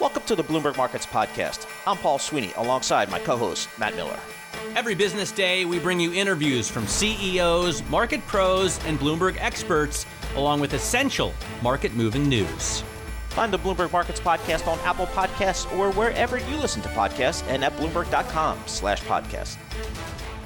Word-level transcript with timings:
Welcome 0.00 0.22
to 0.26 0.36
the 0.36 0.44
Bloomberg 0.44 0.76
Markets 0.76 1.06
Podcast. 1.06 1.66
I'm 1.84 1.96
Paul 1.96 2.20
Sweeney 2.20 2.52
alongside 2.56 3.10
my 3.10 3.18
co 3.18 3.36
host, 3.36 3.68
Matt 3.80 3.96
Miller. 3.96 4.16
Every 4.76 4.94
business 4.94 5.32
day, 5.32 5.64
we 5.64 5.80
bring 5.80 5.98
you 5.98 6.12
interviews 6.12 6.70
from 6.70 6.86
CEOs, 6.86 7.82
market 7.88 8.24
pros, 8.28 8.78
and 8.84 8.96
Bloomberg 9.00 9.36
experts, 9.40 10.06
along 10.36 10.60
with 10.60 10.72
essential 10.74 11.34
market 11.62 11.94
moving 11.94 12.28
news. 12.28 12.84
Find 13.30 13.52
the 13.52 13.58
Bloomberg 13.58 13.90
Markets 13.90 14.20
Podcast 14.20 14.68
on 14.68 14.78
Apple 14.80 15.06
Podcasts 15.08 15.68
or 15.76 15.90
wherever 15.92 16.38
you 16.38 16.56
listen 16.58 16.80
to 16.82 16.88
podcasts 16.90 17.44
and 17.48 17.64
at 17.64 17.72
Bloomberg.com 17.72 18.56
slash 18.66 19.02
podcast. 19.02 19.56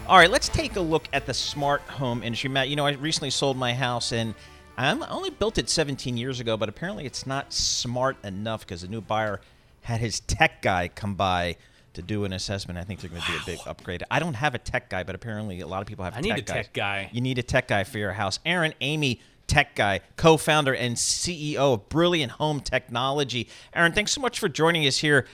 All 0.06 0.16
right, 0.16 0.30
let's 0.30 0.48
take 0.48 0.76
a 0.76 0.80
look 0.80 1.08
at 1.12 1.26
the 1.26 1.34
smart 1.34 1.82
home 1.82 2.22
industry. 2.22 2.48
Matt, 2.48 2.70
you 2.70 2.76
know, 2.76 2.86
I 2.86 2.92
recently 2.92 3.30
sold 3.30 3.58
my 3.58 3.74
house 3.74 4.12
and 4.12 4.34
I 4.77 4.91
only 4.91 5.30
built 5.30 5.59
it 5.59 5.68
17 5.68 6.16
years 6.16 6.41
ago, 6.41 6.57
but 6.57 6.68
apparently 6.68 7.04
it's 7.04 7.27
not 7.27 7.52
smart 7.52 8.16
enough 8.25 8.61
because 8.61 8.82
the 8.82 8.89
new 8.89 9.00
buyer 9.00 9.41
had 9.82 10.00
his 10.00 10.21
tech 10.21 10.63
guy 10.63 10.89
come 10.89 11.14
by 11.14 11.57
to 11.94 12.03
do 12.03 12.25
an 12.25 12.32
assessment. 12.32 12.79
I 12.79 12.85
think 12.85 13.00
they're 13.00 13.11
going 13.11 13.22
to 13.22 13.32
do 13.32 13.39
a 13.39 13.46
big 13.46 13.58
upgrade. 13.66 14.03
I 14.11 14.18
don't 14.18 14.35
have 14.35 14.54
a 14.54 14.58
tech 14.58 14.89
guy, 14.89 15.03
but 15.03 15.14
apparently 15.14 15.61
a 15.61 15.66
lot 15.66 15.82
of 15.82 15.89
people 15.89 16.04
have. 16.04 16.14
I 16.14 16.21
tech 16.21 16.25
need 16.25 16.39
a 16.39 16.43
guys. 16.43 16.54
tech 16.54 16.72
guy. 16.72 17.11
You 17.13 17.21
need 17.21 17.39
a 17.39 17.43
tech 17.43 17.68
guy 17.68 17.85
for 17.85 17.99
your 17.99 18.13
house. 18.13 18.39
Aaron 18.46 18.72
Emigh, 18.80 19.21
tech 19.46 19.75
guy, 19.75 20.00
co-founder 20.16 20.75
and 20.75 20.96
CEO 20.96 21.75
of 21.75 21.89
Brilliant 21.89 22.32
Home 22.32 22.61
Technology. 22.61 23.49
Aaron, 23.75 23.93
thanks 23.93 24.13
so 24.13 24.21
much 24.21 24.39
for 24.39 24.49
joining 24.49 24.86
us 24.86 24.99
here. 24.99 25.27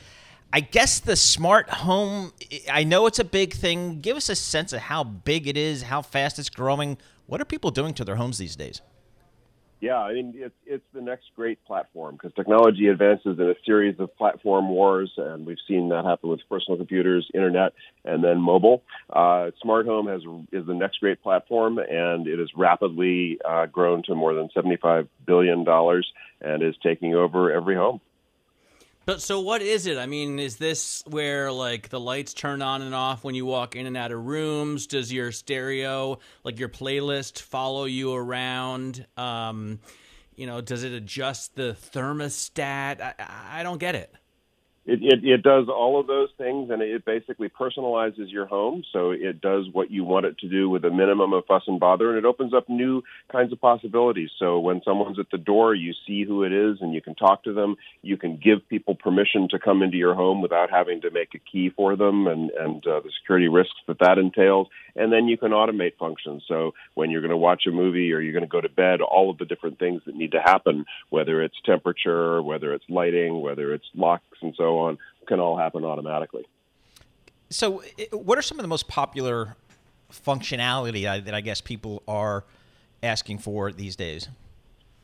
I 0.53 0.61
guess 0.61 0.99
the 0.99 1.15
smart 1.15 1.69
home. 1.69 2.33
I 2.71 2.83
know 2.83 3.07
it's 3.07 3.19
a 3.19 3.25
big 3.25 3.53
thing. 3.53 4.01
Give 4.01 4.17
us 4.17 4.29
a 4.29 4.35
sense 4.35 4.73
of 4.73 4.81
how 4.81 5.05
big 5.05 5.47
it 5.47 5.57
is, 5.57 5.83
how 5.83 6.03
fast 6.03 6.39
it's 6.39 6.51
growing. 6.51 6.97
What 7.27 7.41
are 7.41 7.45
people 7.45 7.71
doing 7.71 7.93
to 7.95 8.05
their 8.05 8.17
homes 8.17 8.39
these 8.39 8.57
days? 8.57 8.81
Yeah, 9.81 9.99
I 9.99 10.13
mean 10.13 10.35
it's 10.37 10.55
it's 10.67 10.85
the 10.93 11.01
next 11.01 11.27
great 11.37 11.65
platform 11.65 12.17
because 12.17 12.33
technology 12.35 12.89
advances 12.89 13.39
in 13.39 13.49
a 13.49 13.55
series 13.65 13.95
of 14.01 14.17
platform 14.17 14.69
wars, 14.69 15.13
and 15.17 15.47
we've 15.47 15.59
seen 15.69 15.91
that 15.91 16.05
happen 16.05 16.31
with 16.31 16.41
personal 16.51 16.77
computers, 16.77 17.31
internet, 17.33 17.75
and 18.05 18.25
then 18.25 18.41
mobile. 18.41 18.83
Uh, 19.09 19.53
smart 19.63 19.87
home 19.87 20.09
has 20.09 20.23
is 20.51 20.67
the 20.67 20.75
next 20.75 20.99
great 20.99 21.23
platform, 21.23 21.79
and 21.79 22.27
it 22.27 22.41
has 22.41 22.49
rapidly 22.57 23.39
uh, 23.49 23.67
grown 23.67 24.03
to 24.05 24.17
more 24.17 24.35
than 24.35 24.49
seventy 24.53 24.77
five 24.77 25.07
billion 25.25 25.63
dollars, 25.63 26.13
and 26.41 26.61
is 26.61 26.75
taking 26.83 27.15
over 27.15 27.53
every 27.53 27.77
home. 27.77 28.01
But 29.09 29.23
so 29.23 29.41
what 29.41 29.63
is 29.63 29.87
it? 29.87 29.97
I 29.97 30.05
mean, 30.05 30.39
is 30.39 30.59
this 30.59 31.03
where 31.07 31.51
like 31.51 31.89
the 31.89 31.99
lights 31.99 32.35
turn 32.35 32.61
on 32.61 32.83
and 32.83 32.95
off 32.95 33.25
when 33.25 33.35
you 33.35 33.47
walk 33.47 33.75
in 33.75 33.87
and 33.87 33.97
out 33.97 34.13
of 34.13 34.23
rooms? 34.27 34.87
Does 34.87 35.11
your 35.11 35.33
stereo, 35.33 36.19
like 36.45 36.59
your 36.59 36.69
playlist, 36.69 37.41
follow 37.41 37.87
you 37.87 38.13
around? 38.13 39.07
Um, 39.17 39.81
you 40.37 40.47
know, 40.47 40.61
does 40.61 40.85
it 40.85 40.93
adjust 40.93 41.57
the 41.57 41.75
thermostat? 41.95 43.01
I, 43.01 43.61
I 43.61 43.63
don't 43.63 43.79
get 43.79 43.95
it. 43.95 44.15
It, 44.89 45.01
it, 45.03 45.23
it 45.23 45.43
does 45.43 45.69
all 45.69 46.01
of 46.01 46.07
those 46.07 46.31
things, 46.39 46.71
and 46.71 46.81
it 46.81 47.05
basically 47.05 47.51
personalizes 47.51 48.33
your 48.33 48.47
home. 48.47 48.85
So 48.91 49.11
it 49.11 49.43
does 49.43 49.67
what 49.71 49.91
you 49.91 50.03
want 50.03 50.25
it 50.25 50.39
to 50.39 50.49
do 50.49 50.71
with 50.71 50.83
a 50.87 50.91
minimum 50.91 51.35
of 51.35 51.45
fuss 51.45 51.65
and 51.67 51.79
bother, 51.79 52.09
and 52.09 52.17
it 52.17 52.25
opens 52.25 52.55
up 52.55 52.71
new 52.71 53.03
kinds 53.31 53.53
of 53.53 53.61
possibilities. 53.61 54.31
So 54.39 54.59
when 54.59 54.81
someone's 54.83 55.19
at 55.19 55.31
the 55.31 55.37
door, 55.37 55.75
you 55.75 55.93
see 56.07 56.25
who 56.25 56.43
it 56.43 56.53
is, 56.53 56.79
and 56.81 56.95
you 56.95 57.03
can 57.03 57.15
talk 57.15 57.45
to 57.45 57.53
them. 57.53 57.77
You 58.01 58.17
can 58.17 58.41
give 58.43 58.67
people 58.71 58.95
permission 58.95 59.49
to 59.51 59.59
come 59.59 59.83
into 59.83 59.99
your 59.99 60.15
home 60.15 60.41
without 60.41 60.71
having 60.71 61.03
to 61.03 61.11
make 61.11 61.35
a 61.35 61.39
key 61.39 61.69
for 61.69 61.95
them, 61.95 62.27
and 62.27 62.51
and 62.53 62.87
uh, 62.87 63.01
the 63.01 63.11
security 63.21 63.49
risks 63.49 63.77
that 63.89 63.99
that 63.99 64.17
entails. 64.17 64.69
And 64.97 65.13
then 65.13 65.29
you 65.29 65.37
can 65.37 65.51
automate 65.51 65.99
functions. 65.99 66.45
So 66.49 66.73
when 66.95 67.11
you're 67.11 67.21
going 67.21 67.31
to 67.31 67.37
watch 67.37 67.65
a 67.67 67.71
movie 67.71 68.13
or 68.15 68.21
you're 68.21 68.33
going 68.33 68.43
to 68.43 68.49
go 68.49 68.63
to 68.63 68.71
bed, 68.71 69.03
all 69.03 69.31
of 69.31 69.37
the 69.37 69.45
different 69.45 69.79
things 69.79 70.01
that 70.07 70.17
need 70.17 70.33
to 70.33 70.41
happen, 70.41 70.87
whether 71.11 71.43
it's 71.43 71.55
temperature, 71.65 72.43
whether 72.43 72.73
it's 72.73 72.85
lighting, 72.89 73.43
whether 73.43 73.75
it's 73.75 73.85
locks, 73.95 74.25
and 74.41 74.55
so 74.57 74.78
on, 74.79 74.99
can 75.27 75.41
all 75.41 75.57
happen 75.57 75.85
automatically. 75.85 76.47
So, 77.51 77.83
what 78.13 78.39
are 78.39 78.43
some 78.43 78.59
of 78.59 78.63
the 78.63 78.69
most 78.69 78.89
popular 78.89 79.57
functionality 80.13 81.05
that 81.25 81.35
I 81.35 81.41
guess 81.41 81.61
people 81.61 82.03
are 82.07 82.45
asking 83.03 83.39
for 83.39 83.73
these 83.73 83.97
days? 83.97 84.29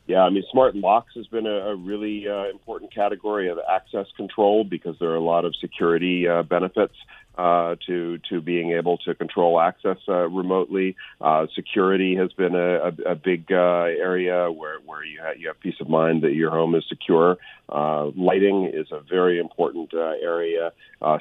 Yeah, 0.07 0.21
I 0.21 0.29
mean, 0.29 0.43
smart 0.51 0.75
locks 0.75 1.13
has 1.15 1.25
been 1.27 1.47
a, 1.47 1.69
a 1.69 1.75
really 1.75 2.27
uh, 2.27 2.49
important 2.49 2.93
category 2.93 3.49
of 3.49 3.57
access 3.71 4.05
control 4.15 4.63
because 4.63 4.95
there 4.99 5.09
are 5.09 5.15
a 5.15 5.21
lot 5.21 5.45
of 5.45 5.55
security 5.55 6.27
uh, 6.27 6.43
benefits 6.43 6.93
uh, 7.37 7.75
to 7.85 8.17
to 8.29 8.41
being 8.41 8.71
able 8.71 8.97
to 8.99 9.13
control 9.15 9.59
access 9.59 9.97
uh, 10.07 10.27
remotely. 10.29 10.95
Uh, 11.19 11.47
security 11.53 12.15
has 12.15 12.31
been 12.33 12.55
a, 12.55 12.75
a, 12.75 13.11
a 13.11 13.15
big 13.15 13.51
uh, 13.51 13.55
area 13.55 14.51
where 14.51 14.79
where 14.85 15.03
you 15.03 15.19
have, 15.21 15.37
you 15.37 15.47
have 15.47 15.59
peace 15.59 15.75
of 15.79 15.89
mind 15.89 16.23
that 16.23 16.33
your 16.33 16.51
home 16.51 16.75
is 16.75 16.83
secure. 16.87 17.37
Uh, 17.67 18.05
lighting 18.15 18.69
is 18.71 18.91
a 18.91 18.99
very 18.99 19.39
important 19.39 19.93
uh, 19.93 20.13
area. 20.21 20.71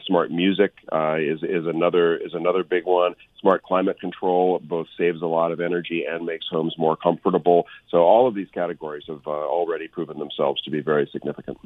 smart 0.07 0.31
music 0.31 0.73
is 1.19 1.43
is 1.43 1.67
another 1.67 2.17
is 2.17 2.35
another 2.35 2.63
big 2.63 2.85
one. 2.85 3.15
Smart 3.41 3.63
climate 3.63 4.01
control 4.01 4.61
both 4.61 4.87
saves 4.97 5.21
a 5.21 5.27
lot 5.27 5.53
of 5.53 5.61
energy 5.61 6.05
and 6.09 6.25
makes 6.25 6.47
homes 6.51 6.75
more 6.79 6.97
comfortable. 6.97 7.67
So 7.91 7.99
all 7.99 8.27
of 8.27 8.35
these 8.35 8.49
categories 8.53 9.05
have 9.09 9.27
already 9.27 9.89
proven 9.89 10.19
themselves 10.19 10.63
to 10.63 10.71
be 10.71 10.81
very 10.81 11.09
significant. 11.13 11.59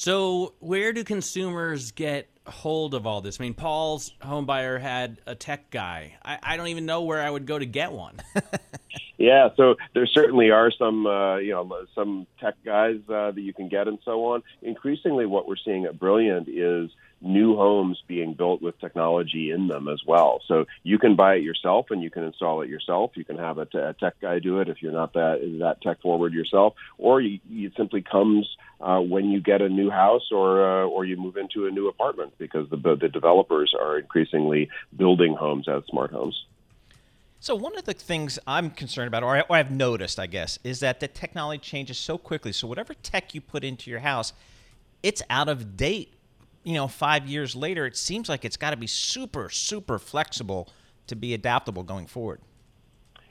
So, 0.00 0.54
where 0.60 0.94
do 0.94 1.04
consumers 1.04 1.90
get 1.90 2.30
hold 2.50 2.94
of 2.94 3.06
all 3.06 3.20
this? 3.20 3.40
I 3.40 3.44
mean, 3.44 3.54
Paul's 3.54 4.12
homebuyer 4.22 4.80
had 4.80 5.20
a 5.26 5.34
tech 5.34 5.70
guy. 5.70 6.16
I, 6.24 6.38
I 6.42 6.56
don't 6.56 6.68
even 6.68 6.86
know 6.86 7.02
where 7.02 7.22
I 7.22 7.30
would 7.30 7.46
go 7.46 7.58
to 7.58 7.66
get 7.66 7.92
one. 7.92 8.20
yeah, 9.18 9.48
so 9.56 9.76
there 9.94 10.06
certainly 10.06 10.50
are 10.50 10.70
some, 10.70 11.06
uh, 11.06 11.36
you 11.36 11.52
know, 11.52 11.86
some 11.94 12.26
tech 12.40 12.54
guys 12.64 12.96
uh, 13.08 13.30
that 13.30 13.40
you 13.40 13.52
can 13.52 13.68
get 13.68 13.88
and 13.88 13.98
so 14.04 14.24
on. 14.26 14.42
Increasingly, 14.62 15.26
what 15.26 15.46
we're 15.46 15.56
seeing 15.56 15.84
at 15.84 15.98
Brilliant 15.98 16.48
is 16.48 16.90
new 17.20 17.54
homes 17.56 18.02
being 18.06 18.34
built 18.34 18.62
with 18.62 18.78
technology 18.80 19.50
in 19.50 19.68
them 19.68 19.88
as 19.88 20.00
well. 20.06 20.40
So 20.46 20.66
you 20.82 20.98
can 20.98 21.16
buy 21.16 21.34
it 21.34 21.42
yourself 21.42 21.90
and 21.90 22.02
you 22.02 22.10
can 22.10 22.24
install 22.24 22.62
it 22.62 22.68
yourself. 22.68 23.12
You 23.14 23.24
can 23.24 23.38
have 23.38 23.58
a, 23.58 23.66
t- 23.66 23.78
a 23.78 23.92
tech 23.92 24.14
guy 24.20 24.38
do 24.38 24.60
it 24.60 24.68
if 24.68 24.82
you're 24.82 24.92
not 24.92 25.12
that 25.14 25.40
that 25.60 25.82
tech 25.82 26.00
forward 26.00 26.32
yourself, 26.32 26.74
or 26.98 27.20
you, 27.20 27.40
it 27.50 27.72
simply 27.76 28.02
comes 28.02 28.48
uh, 28.80 29.00
when 29.00 29.30
you 29.30 29.40
get 29.40 29.60
a 29.60 29.68
new 29.68 29.90
house 29.90 30.30
or 30.32 30.62
uh, 30.62 30.86
or 30.86 31.04
you 31.04 31.16
move 31.16 31.36
into 31.36 31.66
a 31.66 31.70
new 31.70 31.88
apartment 31.88 32.32
because 32.38 32.68
the 32.70 32.76
the 32.76 33.08
developers 33.08 33.74
are 33.78 33.98
increasingly 33.98 34.68
building 34.96 35.34
homes 35.34 35.68
as 35.68 35.82
smart 35.90 36.10
homes. 36.10 36.44
So 37.42 37.54
one 37.54 37.76
of 37.78 37.86
the 37.86 37.94
things 37.94 38.38
I'm 38.46 38.68
concerned 38.68 39.08
about, 39.08 39.22
or, 39.22 39.38
I, 39.38 39.40
or 39.40 39.56
I've 39.56 39.70
noticed, 39.70 40.18
I 40.18 40.26
guess, 40.26 40.58
is 40.62 40.80
that 40.80 41.00
the 41.00 41.08
technology 41.08 41.62
changes 41.62 41.96
so 41.96 42.18
quickly. 42.18 42.52
So 42.52 42.66
whatever 42.66 42.92
tech 42.92 43.34
you 43.34 43.40
put 43.40 43.64
into 43.64 43.90
your 43.90 44.00
house, 44.00 44.34
it's 45.02 45.22
out 45.30 45.48
of 45.48 45.74
date 45.74 46.12
you 46.64 46.74
know, 46.74 46.88
five 46.88 47.26
years 47.26 47.54
later, 47.54 47.86
it 47.86 47.96
seems 47.96 48.28
like 48.28 48.44
it's 48.44 48.56
got 48.56 48.70
to 48.70 48.76
be 48.76 48.86
super, 48.86 49.48
super 49.50 49.98
flexible 49.98 50.68
to 51.06 51.16
be 51.16 51.34
adaptable 51.34 51.82
going 51.82 52.06
forward. 52.06 52.40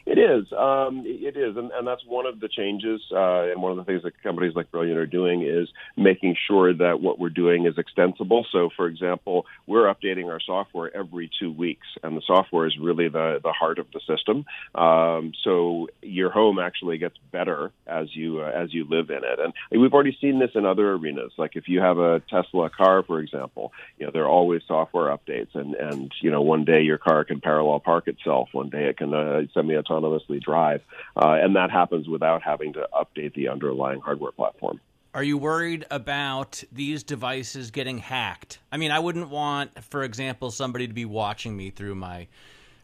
It 0.05 0.18
is. 0.19 0.51
Um, 0.53 1.03
it 1.05 1.37
is, 1.37 1.55
and, 1.57 1.71
and, 1.71 1.87
that's 1.87 2.05
one 2.05 2.25
of 2.25 2.39
the 2.39 2.47
changes. 2.47 3.01
Uh, 3.11 3.49
and 3.49 3.61
one 3.61 3.71
of 3.71 3.77
the 3.77 3.83
things 3.83 4.03
that 4.03 4.21
companies 4.21 4.53
like 4.55 4.69
Brilliant 4.71 4.97
are 4.99 5.07
doing 5.07 5.41
is 5.43 5.67
making 5.97 6.35
sure 6.47 6.73
that 6.73 7.01
what 7.01 7.19
we're 7.19 7.29
doing 7.29 7.65
is 7.65 7.77
extensible. 7.77 8.45
So, 8.51 8.69
for 8.75 8.87
example, 8.87 9.45
we're 9.65 9.93
updating 9.93 10.27
our 10.27 10.39
software 10.39 10.95
every 10.95 11.31
two 11.39 11.51
weeks, 11.51 11.87
and 12.03 12.15
the 12.15 12.21
software 12.25 12.67
is 12.67 12.77
really 12.79 13.09
the 13.09 13.39
the 13.43 13.51
heart 13.51 13.79
of 13.79 13.87
the 13.93 13.99
system. 14.01 14.45
Um, 14.75 15.33
so 15.43 15.87
your 16.01 16.29
home 16.29 16.59
actually 16.59 16.97
gets 16.97 17.15
better 17.31 17.71
as 17.87 18.15
you 18.15 18.41
uh, 18.41 18.51
as 18.53 18.73
you 18.73 18.85
live 18.89 19.09
in 19.09 19.23
it, 19.23 19.39
and 19.39 19.53
we've 19.81 19.93
already 19.93 20.17
seen 20.19 20.39
this 20.39 20.51
in 20.55 20.65
other 20.65 20.93
arenas. 20.93 21.31
Like 21.37 21.55
if 21.55 21.67
you 21.67 21.79
have 21.79 21.97
a 21.97 22.21
Tesla 22.29 22.69
car, 22.69 23.03
for 23.03 23.19
example, 23.19 23.73
you 23.97 24.05
know 24.05 24.11
there 24.11 24.23
are 24.23 24.29
always 24.29 24.61
software 24.67 25.15
updates, 25.15 25.55
and 25.55 25.75
and 25.75 26.11
you 26.21 26.31
know 26.31 26.41
one 26.41 26.65
day 26.65 26.81
your 26.81 26.97
car 26.97 27.23
can 27.23 27.39
parallel 27.39 27.79
park 27.79 28.07
itself, 28.07 28.49
one 28.51 28.69
day 28.69 28.85
it 28.85 28.97
can 28.97 29.13
uh, 29.13 29.41
semi-autonomous 29.53 30.08
autonomously 30.09 30.41
drive, 30.41 30.81
uh, 31.15 31.33
and 31.33 31.55
that 31.55 31.71
happens 31.71 32.07
without 32.07 32.41
having 32.41 32.73
to 32.73 32.87
update 32.93 33.33
the 33.33 33.47
underlying 33.47 33.99
hardware 34.01 34.31
platform. 34.31 34.79
Are 35.13 35.23
you 35.23 35.37
worried 35.37 35.85
about 35.89 36.63
these 36.71 37.03
devices 37.03 37.71
getting 37.71 37.97
hacked? 37.97 38.59
I 38.71 38.77
mean, 38.77 38.91
I 38.91 38.99
wouldn't 38.99 39.29
want, 39.29 39.83
for 39.83 40.03
example, 40.03 40.51
somebody 40.51 40.87
to 40.87 40.93
be 40.93 41.05
watching 41.05 41.57
me 41.57 41.71
through 41.71 41.95
my 41.95 42.27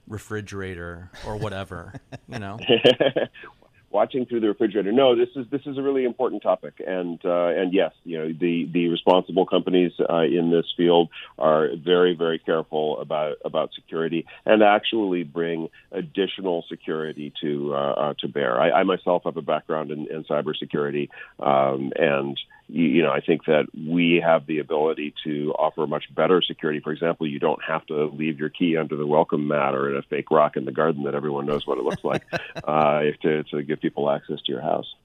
refrigerator 0.07 1.11
or 1.25 1.37
whatever, 1.37 1.93
you 2.27 2.39
know. 2.39 2.57
watching 3.95 4.25
through 4.25 4.41
the 4.41 4.49
refrigerator. 4.49 4.91
No, 4.91 5.15
this 5.15 5.29
is 5.37 5.45
this 5.49 5.61
is 5.65 5.77
a 5.77 5.81
really 5.81 6.03
important 6.03 6.43
topic, 6.43 6.81
and 6.85 7.17
uh, 7.23 7.47
and 7.47 7.73
yes, 7.73 7.93
you 8.03 8.19
know 8.19 8.27
the 8.27 8.67
the 8.71 8.89
responsible 8.89 9.45
companies 9.45 9.93
uh, 10.09 10.23
in 10.23 10.51
this 10.51 10.65
field 10.75 11.09
are 11.39 11.69
very 11.77 12.13
very 12.13 12.37
careful 12.37 12.99
about 12.99 13.37
about 13.45 13.71
security 13.73 14.25
and 14.45 14.61
actually 14.61 15.23
bring 15.23 15.69
additional 15.93 16.65
security 16.67 17.33
to 17.41 17.73
uh, 17.73 17.77
uh 17.77 18.13
to 18.19 18.27
bear. 18.27 18.59
I, 18.59 18.81
I, 18.81 18.83
myself 18.83 19.23
have 19.23 19.37
a 19.37 19.41
background 19.41 19.91
in, 19.91 20.07
in 20.11 20.25
cybersecurity, 20.25 21.09
um, 21.39 21.93
and 21.95 22.37
you 22.67 23.03
know, 23.03 23.11
I 23.11 23.21
think 23.21 23.45
that 23.45 23.67
we 23.75 24.21
have 24.25 24.47
the 24.47 24.57
ability 24.57 25.13
to 25.23 25.53
offer 25.57 25.85
much 25.85 26.05
better 26.15 26.41
security. 26.41 26.79
For 26.79 26.91
example, 26.91 27.27
you 27.27 27.39
don't 27.39 27.63
have 27.63 27.85
to 27.87 28.05
leave 28.05 28.39
your 28.39 28.49
key 28.49 28.75
under 28.75 28.95
the 28.95 29.05
welcome 29.05 29.47
mat 29.47 29.75
or 29.75 29.91
in 29.91 29.97
a 29.97 30.01
fake 30.01 30.31
rock 30.31 30.57
in 30.57 30.65
the 30.65 30.71
garden 30.71 31.03
that 31.03 31.13
everyone 31.13 31.45
knows 31.45 31.67
what 31.67 31.77
it 31.77 31.83
looks 31.83 32.03
like 32.03 32.23
uh, 32.63 33.01
to, 33.21 33.43
to 33.43 33.61
give 33.61 33.81
people 33.89 34.09
access 34.09 34.41
to 34.41 34.51
your 34.51 34.61
house. 34.61 34.95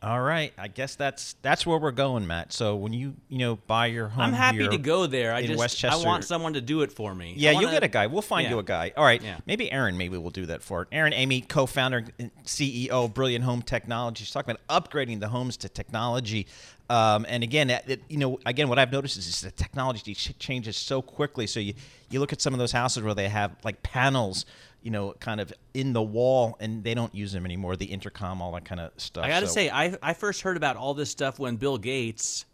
All 0.00 0.20
right, 0.20 0.52
I 0.56 0.68
guess 0.68 0.94
that's 0.94 1.34
that's 1.42 1.66
where 1.66 1.76
we're 1.76 1.90
going, 1.90 2.24
Matt. 2.24 2.52
So 2.52 2.76
when 2.76 2.92
you 2.92 3.16
you 3.28 3.38
know 3.38 3.56
buy 3.56 3.86
your 3.86 4.06
home, 4.06 4.26
I'm 4.26 4.32
happy 4.32 4.58
here 4.58 4.68
to 4.70 4.78
go 4.78 5.06
there. 5.06 5.34
I 5.34 5.40
in 5.40 5.48
just 5.48 5.58
Westchester, 5.58 6.00
I 6.00 6.08
want 6.08 6.22
someone 6.22 6.52
to 6.52 6.60
do 6.60 6.82
it 6.82 6.92
for 6.92 7.12
me. 7.16 7.34
Yeah, 7.36 7.50
I 7.50 7.60
you'll 7.60 7.72
get 7.72 7.82
a 7.82 7.88
guy. 7.88 8.06
We'll 8.06 8.22
find 8.22 8.44
Yeah. 8.44 8.50
you 8.50 8.58
a 8.60 8.62
guy. 8.62 8.92
All 8.96 9.02
right. 9.04 9.20
Yeah. 9.20 9.38
Maybe 9.44 9.72
Aaron. 9.72 9.98
Maybe 9.98 10.16
we'll 10.16 10.30
do 10.30 10.46
that 10.46 10.62
for 10.62 10.82
it. 10.82 10.88
Aaron 10.92 11.12
Emigh, 11.12 11.40
co-founder 11.48 12.04
and 12.20 12.30
CEO 12.44 12.90
of 12.90 13.12
Brilliant 13.14 13.44
Home 13.44 13.60
Technology. 13.60 14.22
She's 14.24 14.32
talking 14.32 14.54
about 14.54 14.84
upgrading 14.84 15.18
the 15.18 15.28
homes 15.30 15.56
to 15.56 15.68
technology. 15.68 16.46
Um, 16.88 17.26
and 17.28 17.42
again, 17.42 17.68
it, 17.68 17.82
it- 17.88 18.02
you 18.08 18.18
know, 18.18 18.38
again, 18.46 18.68
what 18.68 18.78
I've 18.78 18.92
noticed 18.92 19.18
is, 19.18 19.26
is 19.26 19.40
the 19.40 19.50
technology 19.50 20.14
changes 20.14 20.76
so 20.76 21.02
quickly. 21.02 21.48
So 21.48 21.58
you 21.58 21.74
you 22.08 22.20
look 22.20 22.32
at 22.32 22.40
some 22.40 22.52
of 22.52 22.60
those 22.60 22.70
houses 22.70 23.02
where 23.02 23.14
they 23.14 23.28
have 23.28 23.50
like 23.64 23.82
panels, 23.82 24.46
you 24.88 24.92
know, 24.92 25.12
kind 25.20 25.38
of 25.38 25.52
in 25.74 25.92
the 25.92 26.00
wall, 26.00 26.56
and 26.60 26.82
they 26.82 26.94
don't 26.94 27.14
use 27.14 27.30
them 27.32 27.44
anymore. 27.44 27.76
The 27.76 27.84
intercom, 27.84 28.40
all 28.40 28.52
that 28.52 28.64
kind 28.64 28.80
of 28.80 28.90
stuff. 28.96 29.22
I 29.22 29.28
got 29.28 29.40
to 29.40 29.46
So- 29.46 29.52
say, 29.52 29.68
I 29.68 29.94
I 30.02 30.14
first 30.14 30.40
heard 30.40 30.56
about 30.56 30.76
all 30.76 30.94
this 30.94 31.10
stuff 31.10 31.38
when 31.38 31.56
Bill 31.56 31.76
Gates 31.76 32.46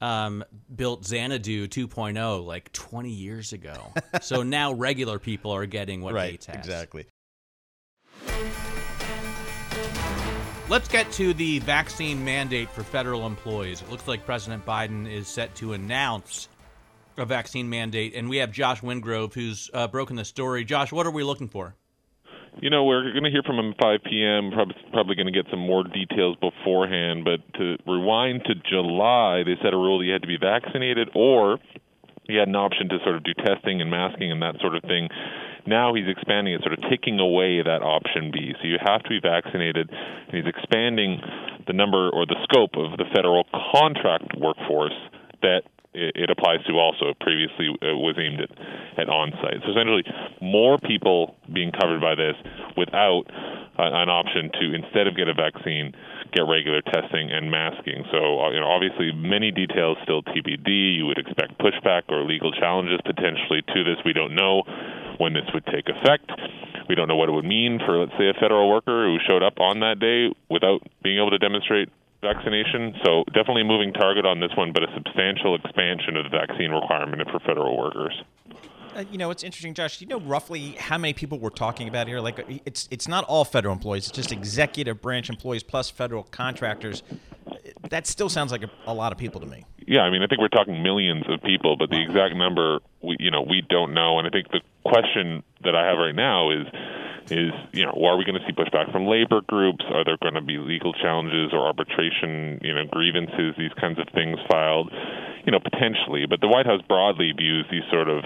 um, 0.00 0.42
built 0.74 1.04
Xanadu 1.04 1.68
2.0 1.68 2.46
like 2.46 2.72
20 2.72 3.10
years 3.10 3.52
ago. 3.52 3.92
so 4.22 4.42
now 4.42 4.72
regular 4.72 5.18
people 5.18 5.50
are 5.50 5.66
getting 5.66 6.00
what 6.00 6.14
right, 6.14 6.30
Gates 6.30 6.46
has. 6.46 6.56
exactly. 6.56 7.04
Let's 10.70 10.88
get 10.88 11.12
to 11.12 11.34
the 11.34 11.58
vaccine 11.58 12.24
mandate 12.24 12.70
for 12.70 12.82
federal 12.82 13.26
employees. 13.26 13.82
It 13.82 13.90
looks 13.90 14.08
like 14.08 14.24
President 14.24 14.64
Biden 14.64 15.06
is 15.10 15.28
set 15.28 15.54
to 15.56 15.74
announce 15.74 16.48
a 17.18 17.26
vaccine 17.26 17.68
mandate, 17.68 18.14
and 18.14 18.28
we 18.28 18.38
have 18.38 18.52
Josh 18.52 18.80
Wingrove 18.80 19.34
who's 19.34 19.70
uh, 19.74 19.88
broken 19.88 20.16
the 20.16 20.24
story. 20.24 20.64
Josh, 20.64 20.92
what 20.92 21.06
are 21.06 21.10
we 21.10 21.22
looking 21.22 21.48
for? 21.48 21.74
You 22.60 22.70
know, 22.70 22.84
we're 22.84 23.12
going 23.12 23.24
to 23.24 23.30
hear 23.30 23.42
from 23.46 23.58
him 23.58 23.70
at 23.70 23.80
5 23.80 24.00
p.m. 24.10 24.50
Probably, 24.50 24.74
probably 24.92 25.14
going 25.14 25.26
to 25.26 25.32
get 25.32 25.46
some 25.50 25.60
more 25.60 25.84
details 25.84 26.36
beforehand. 26.40 27.24
But 27.24 27.38
to 27.58 27.76
rewind 27.86 28.42
to 28.46 28.54
July, 28.68 29.42
they 29.44 29.54
set 29.62 29.74
a 29.74 29.76
rule 29.76 29.98
that 29.98 30.06
you 30.06 30.12
had 30.12 30.22
to 30.22 30.28
be 30.28 30.38
vaccinated 30.40 31.10
or 31.14 31.58
you 32.28 32.38
had 32.38 32.48
an 32.48 32.56
option 32.56 32.88
to 32.90 32.98
sort 33.04 33.16
of 33.16 33.24
do 33.24 33.32
testing 33.34 33.80
and 33.80 33.90
masking 33.90 34.30
and 34.30 34.42
that 34.42 34.60
sort 34.60 34.74
of 34.74 34.82
thing. 34.82 35.08
Now 35.66 35.94
he's 35.94 36.08
expanding 36.08 36.54
it, 36.54 36.60
sort 36.62 36.74
of 36.74 36.84
taking 36.90 37.18
away 37.18 37.62
that 37.62 37.80
option 37.80 38.30
B. 38.32 38.52
So 38.60 38.68
you 38.68 38.76
have 38.84 39.02
to 39.04 39.08
be 39.08 39.20
vaccinated, 39.20 39.88
and 39.88 40.32
he's 40.32 40.46
expanding 40.46 41.20
the 41.66 41.72
number 41.72 42.10
or 42.10 42.26
the 42.26 42.36
scope 42.44 42.76
of 42.76 42.96
the 42.98 43.08
federal 43.14 43.44
contract 43.72 44.36
workforce 44.36 44.96
that 45.42 45.62
it 45.98 46.12
it 46.14 46.30
applies 46.30 46.62
to 46.66 46.78
also 46.78 47.14
previously 47.20 47.68
uh, 47.82 47.98
was 47.98 48.16
aimed 48.18 48.40
at, 48.40 48.50
at 48.98 49.08
on-site. 49.08 49.60
So 49.66 49.70
essentially, 49.74 50.04
more 50.40 50.78
people 50.78 51.34
being 51.52 51.72
covered 51.72 52.00
by 52.00 52.14
this 52.14 52.36
without 52.76 53.26
an 53.78 54.10
option 54.10 54.50
to 54.58 54.74
instead 54.74 55.06
of 55.06 55.14
get 55.14 55.28
a 55.28 55.34
vaccine, 55.34 55.94
get 56.34 56.42
regular 56.46 56.82
testing 56.82 57.30
and 57.30 57.50
masking. 57.50 58.04
So 58.10 58.40
uh, 58.40 58.50
you 58.50 58.60
know, 58.60 58.70
obviously, 58.70 59.12
many 59.12 59.50
details 59.50 59.98
still 60.02 60.22
TBD. 60.22 60.98
You 60.98 61.06
would 61.06 61.18
expect 61.18 61.58
pushback 61.58 62.06
or 62.08 62.24
legal 62.24 62.52
challenges 62.52 63.00
potentially 63.04 63.62
to 63.74 63.84
this. 63.84 63.98
We 64.04 64.12
don't 64.12 64.34
know 64.34 64.62
when 65.18 65.34
this 65.34 65.46
would 65.52 65.66
take 65.66 65.88
effect. 65.88 66.30
We 66.88 66.94
don't 66.94 67.08
know 67.08 67.16
what 67.16 67.28
it 67.28 67.32
would 67.32 67.44
mean 67.44 67.78
for, 67.84 67.98
let's 67.98 68.16
say, 68.18 68.30
a 68.30 68.34
federal 68.40 68.70
worker 68.70 69.04
who 69.04 69.18
showed 69.26 69.42
up 69.42 69.60
on 69.60 69.80
that 69.80 70.00
day 70.00 70.32
without 70.48 70.80
being 71.02 71.18
able 71.18 71.30
to 71.30 71.38
demonstrate 71.38 71.90
vaccination. 72.20 72.94
So 73.04 73.24
definitely 73.34 73.62
a 73.62 73.64
moving 73.64 73.92
target 73.92 74.26
on 74.26 74.40
this 74.40 74.50
one, 74.56 74.72
but 74.72 74.82
a 74.82 74.88
substantial 74.94 75.54
expansion 75.54 76.16
of 76.16 76.24
the 76.24 76.30
vaccine 76.30 76.70
requirement 76.70 77.22
for 77.30 77.38
federal 77.40 77.76
workers. 77.76 78.14
Uh, 78.96 79.04
you 79.12 79.18
know, 79.18 79.30
it's 79.30 79.44
interesting, 79.44 79.74
Josh. 79.74 79.98
Do 79.98 80.04
you 80.04 80.08
know 80.08 80.20
roughly 80.20 80.70
how 80.72 80.98
many 80.98 81.12
people 81.12 81.38
we're 81.38 81.50
talking 81.50 81.88
about 81.88 82.08
here? 82.08 82.20
Like, 82.20 82.44
it's 82.64 82.88
it's 82.90 83.06
not 83.06 83.24
all 83.24 83.44
federal 83.44 83.72
employees; 83.72 84.08
it's 84.08 84.16
just 84.16 84.32
executive 84.32 85.00
branch 85.00 85.28
employees 85.28 85.62
plus 85.62 85.88
federal 85.90 86.24
contractors. 86.24 87.02
That 87.90 88.06
still 88.06 88.28
sounds 88.28 88.50
like 88.50 88.62
a, 88.64 88.70
a 88.86 88.94
lot 88.94 89.12
of 89.12 89.18
people 89.18 89.40
to 89.40 89.46
me. 89.46 89.64
Yeah, 89.86 90.00
I 90.00 90.10
mean, 90.10 90.22
I 90.22 90.26
think 90.26 90.40
we're 90.40 90.48
talking 90.48 90.82
millions 90.82 91.24
of 91.28 91.40
people, 91.42 91.76
but 91.76 91.90
the 91.90 92.02
exact 92.02 92.34
number, 92.34 92.80
we, 93.00 93.16
you 93.20 93.30
know, 93.30 93.42
we 93.42 93.62
don't 93.68 93.94
know. 93.94 94.18
And 94.18 94.26
I 94.26 94.30
think 94.30 94.50
the 94.50 94.60
question 94.84 95.42
that 95.64 95.74
I 95.74 95.86
have 95.86 95.98
right 95.98 96.14
now 96.14 96.50
is, 96.50 96.66
is 97.30 97.52
you 97.72 97.84
know, 97.84 97.92
are 97.92 98.16
we 98.16 98.24
going 98.24 98.38
to 98.38 98.44
see 98.46 98.52
pushback 98.52 98.90
from 98.92 99.06
labor 99.06 99.40
groups? 99.46 99.84
Are 99.92 100.04
there 100.04 100.16
going 100.20 100.34
to 100.34 100.42
be 100.42 100.58
legal 100.58 100.92
challenges 100.92 101.52
or 101.52 101.66
arbitration, 101.66 102.60
you 102.62 102.74
know, 102.74 102.84
grievances, 102.90 103.54
these 103.58 103.72
kinds 103.80 103.98
of 103.98 104.08
things 104.14 104.38
filed? 104.50 104.92
You 105.44 105.52
know, 105.52 105.60
potentially. 105.60 106.26
But 106.28 106.40
the 106.40 106.48
White 106.48 106.66
House 106.66 106.82
broadly 106.86 107.32
views 107.32 107.64
these 107.70 107.86
sort 107.90 108.08
of, 108.08 108.24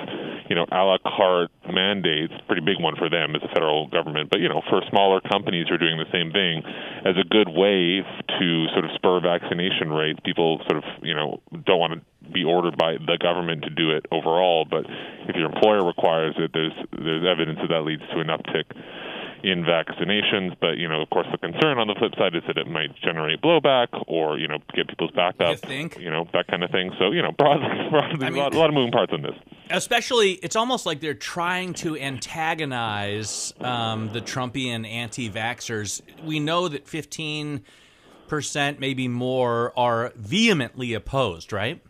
you 0.48 0.56
know, 0.56 0.66
a 0.72 0.82
la 0.82 0.98
carte 0.98 1.52
mandates, 1.70 2.34
pretty 2.46 2.62
big 2.62 2.82
one 2.82 2.96
for 2.96 3.08
them 3.08 3.36
as 3.36 3.42
a 3.42 3.48
federal 3.54 3.86
government, 3.88 4.30
but 4.30 4.40
you 4.40 4.48
know, 4.48 4.62
for 4.68 4.82
smaller 4.90 5.20
companies 5.20 5.68
who 5.68 5.74
are 5.74 5.78
doing 5.78 5.98
the 5.98 6.10
same 6.10 6.32
thing, 6.32 6.62
as 7.06 7.14
a 7.14 7.26
good 7.28 7.48
way 7.48 8.02
to 8.38 8.66
sort 8.74 8.84
of 8.84 8.90
spur 8.94 9.20
vaccination 9.20 9.90
rates. 9.90 10.18
People 10.24 10.58
sort 10.68 10.82
of, 10.82 10.84
you 11.02 11.14
know, 11.14 11.40
don't 11.64 11.78
want 11.78 11.92
to 11.94 12.00
be 12.32 12.44
ordered 12.44 12.76
by 12.76 12.94
the 12.94 13.18
government 13.20 13.62
to 13.64 13.70
do 13.70 13.90
it 13.90 14.06
overall, 14.12 14.64
but 14.68 14.84
if 15.28 15.36
your 15.36 15.46
employer 15.46 15.84
requires 15.84 16.34
it, 16.38 16.50
there's 16.52 16.72
there's 16.92 17.24
evidence 17.26 17.58
that 17.60 17.68
that 17.68 17.82
leads 17.82 18.02
to 18.12 18.20
an 18.20 18.28
uptick 18.28 18.64
in 19.42 19.64
vaccinations. 19.64 20.56
But 20.60 20.78
you 20.78 20.88
know, 20.88 21.02
of 21.02 21.10
course, 21.10 21.26
the 21.32 21.38
concern 21.38 21.78
on 21.78 21.88
the 21.88 21.94
flip 21.98 22.12
side 22.16 22.34
is 22.34 22.42
that 22.46 22.56
it 22.56 22.66
might 22.68 22.94
generate 23.02 23.40
blowback 23.42 23.88
or 24.06 24.38
you 24.38 24.48
know 24.48 24.58
get 24.74 24.88
people's 24.88 25.10
back 25.12 25.34
up, 25.40 25.50
You 25.50 25.56
think? 25.56 25.98
you 25.98 26.10
know, 26.10 26.28
that 26.32 26.46
kind 26.46 26.62
of 26.62 26.70
thing. 26.70 26.92
So 26.98 27.10
you 27.10 27.22
know, 27.22 27.32
broadly, 27.32 27.66
broadly 27.90 28.24
I 28.24 28.28
a, 28.28 28.30
mean- 28.30 28.42
lot, 28.42 28.54
a 28.54 28.58
lot 28.58 28.68
of 28.68 28.74
moving 28.74 28.92
parts 28.92 29.12
on 29.12 29.22
this. 29.22 29.34
Especially, 29.70 30.32
it's 30.32 30.56
almost 30.56 30.84
like 30.84 31.00
they're 31.00 31.14
trying 31.14 31.72
to 31.74 31.96
antagonize 31.96 33.54
um, 33.60 34.12
the 34.12 34.20
Trumpian 34.20 34.86
anti-vaxxers. 34.86 36.02
We 36.22 36.40
know 36.40 36.68
that 36.68 36.86
15 36.86 37.64
percent, 38.28 38.80
maybe 38.80 39.08
more, 39.08 39.78
are 39.78 40.10
vehemently 40.16 40.94
opposed, 40.94 41.52
right? 41.52 41.82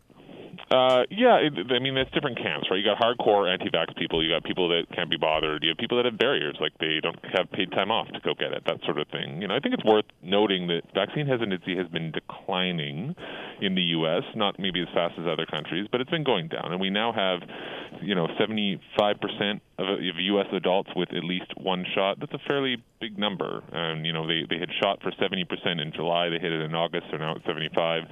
Uh, 0.73 1.05
yeah, 1.13 1.37
it, 1.37 1.53
I 1.69 1.85
mean, 1.85 1.95
there's 1.95 2.09
different 2.15 2.39
camps, 2.39 2.67
right? 2.71 2.81
You 2.81 2.89
got 2.89 2.97
hardcore 2.97 3.45
anti-vax 3.45 3.95
people. 3.95 4.25
You 4.25 4.33
got 4.33 4.43
people 4.43 4.69
that 4.69 4.89
can't 4.97 5.11
be 5.11 5.19
bothered. 5.19 5.63
You 5.63 5.69
have 5.69 5.77
people 5.77 5.99
that 5.99 6.07
have 6.07 6.19
barriers, 6.19 6.57
like 6.61 6.73
they 6.81 6.97
don't 7.03 7.19
have 7.37 7.53
paid 7.53 7.71
time 7.73 7.91
off 7.91 8.09
to 8.09 8.21
go 8.25 8.33
get 8.33 8.53
it, 8.53 8.65
that 8.65 8.81
sort 8.87 8.97
of 8.97 9.07
thing. 9.09 9.43
You 9.43 9.49
know, 9.49 9.55
I 9.55 9.61
think 9.61 9.75
it's 9.75 9.85
worth 9.85 10.07
noting 10.23 10.69
that 10.69 10.89
vaccine 10.95 11.27
hesitancy 11.27 11.77
has 11.77 11.89
been 11.89 12.11
declining 12.11 13.15
in 13.61 13.75
the 13.75 13.83
U.S. 14.01 14.23
Not 14.35 14.59
maybe 14.59 14.81
as 14.81 14.89
fast 14.95 15.13
as 15.21 15.27
other 15.29 15.45
countries, 15.45 15.89
but 15.93 16.01
it's 16.01 16.11
been 16.11 16.25
going 16.25 16.49
down, 16.49 16.73
and 16.73 16.81
we 16.81 16.89
now 16.89 17.13
have, 17.13 17.45
you 18.01 18.15
know, 18.15 18.27
75 18.41 18.81
percent 19.21 19.61
of, 19.77 20.01
of 20.01 20.17
U.S. 20.41 20.49
adults 20.57 20.89
with 20.97 21.13
at 21.13 21.23
least 21.23 21.53
one 21.61 21.85
shot. 21.95 22.17
That's 22.19 22.33
a 22.33 22.41
fairly 22.49 22.83
big 22.99 23.19
number. 23.19 23.61
And 23.73 24.07
you 24.07 24.15
know, 24.15 24.27
they 24.27 24.49
they 24.49 24.57
had 24.59 24.71
shot 24.83 25.03
for 25.03 25.13
70 25.21 25.45
percent 25.45 25.81
in 25.81 25.93
July. 25.93 26.31
They 26.31 26.41
hit 26.41 26.53
it 26.53 26.65
in 26.65 26.75
August. 26.75 27.09
They're 27.11 27.21
now 27.21 27.37
at 27.37 27.45
75. 27.45 28.05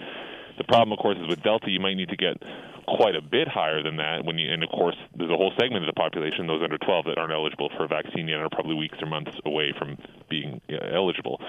The 0.60 0.68
problem, 0.68 0.92
of 0.92 0.98
course, 1.00 1.16
is 1.16 1.26
with 1.26 1.42
Delta, 1.42 1.70
you 1.70 1.80
might 1.80 1.96
need 1.96 2.10
to 2.10 2.20
get 2.20 2.36
quite 2.84 3.16
a 3.16 3.22
bit 3.22 3.48
higher 3.48 3.82
than 3.82 3.96
that. 3.96 4.26
When 4.28 4.36
you, 4.36 4.52
and 4.52 4.62
of 4.62 4.68
course, 4.68 4.96
there's 5.16 5.30
a 5.30 5.36
whole 5.36 5.56
segment 5.58 5.88
of 5.88 5.88
the 5.88 5.96
population, 5.96 6.46
those 6.46 6.60
under 6.62 6.76
12, 6.76 7.06
that 7.06 7.16
aren't 7.16 7.32
eligible 7.32 7.70
for 7.78 7.84
a 7.84 7.88
vaccine 7.88 8.28
yet, 8.28 8.44
are 8.44 8.52
probably 8.52 8.74
weeks 8.74 8.98
or 9.00 9.08
months 9.08 9.32
away 9.46 9.72
from 9.78 9.96
being 10.28 10.60
uh, 10.68 10.84
eligible. 10.92 11.40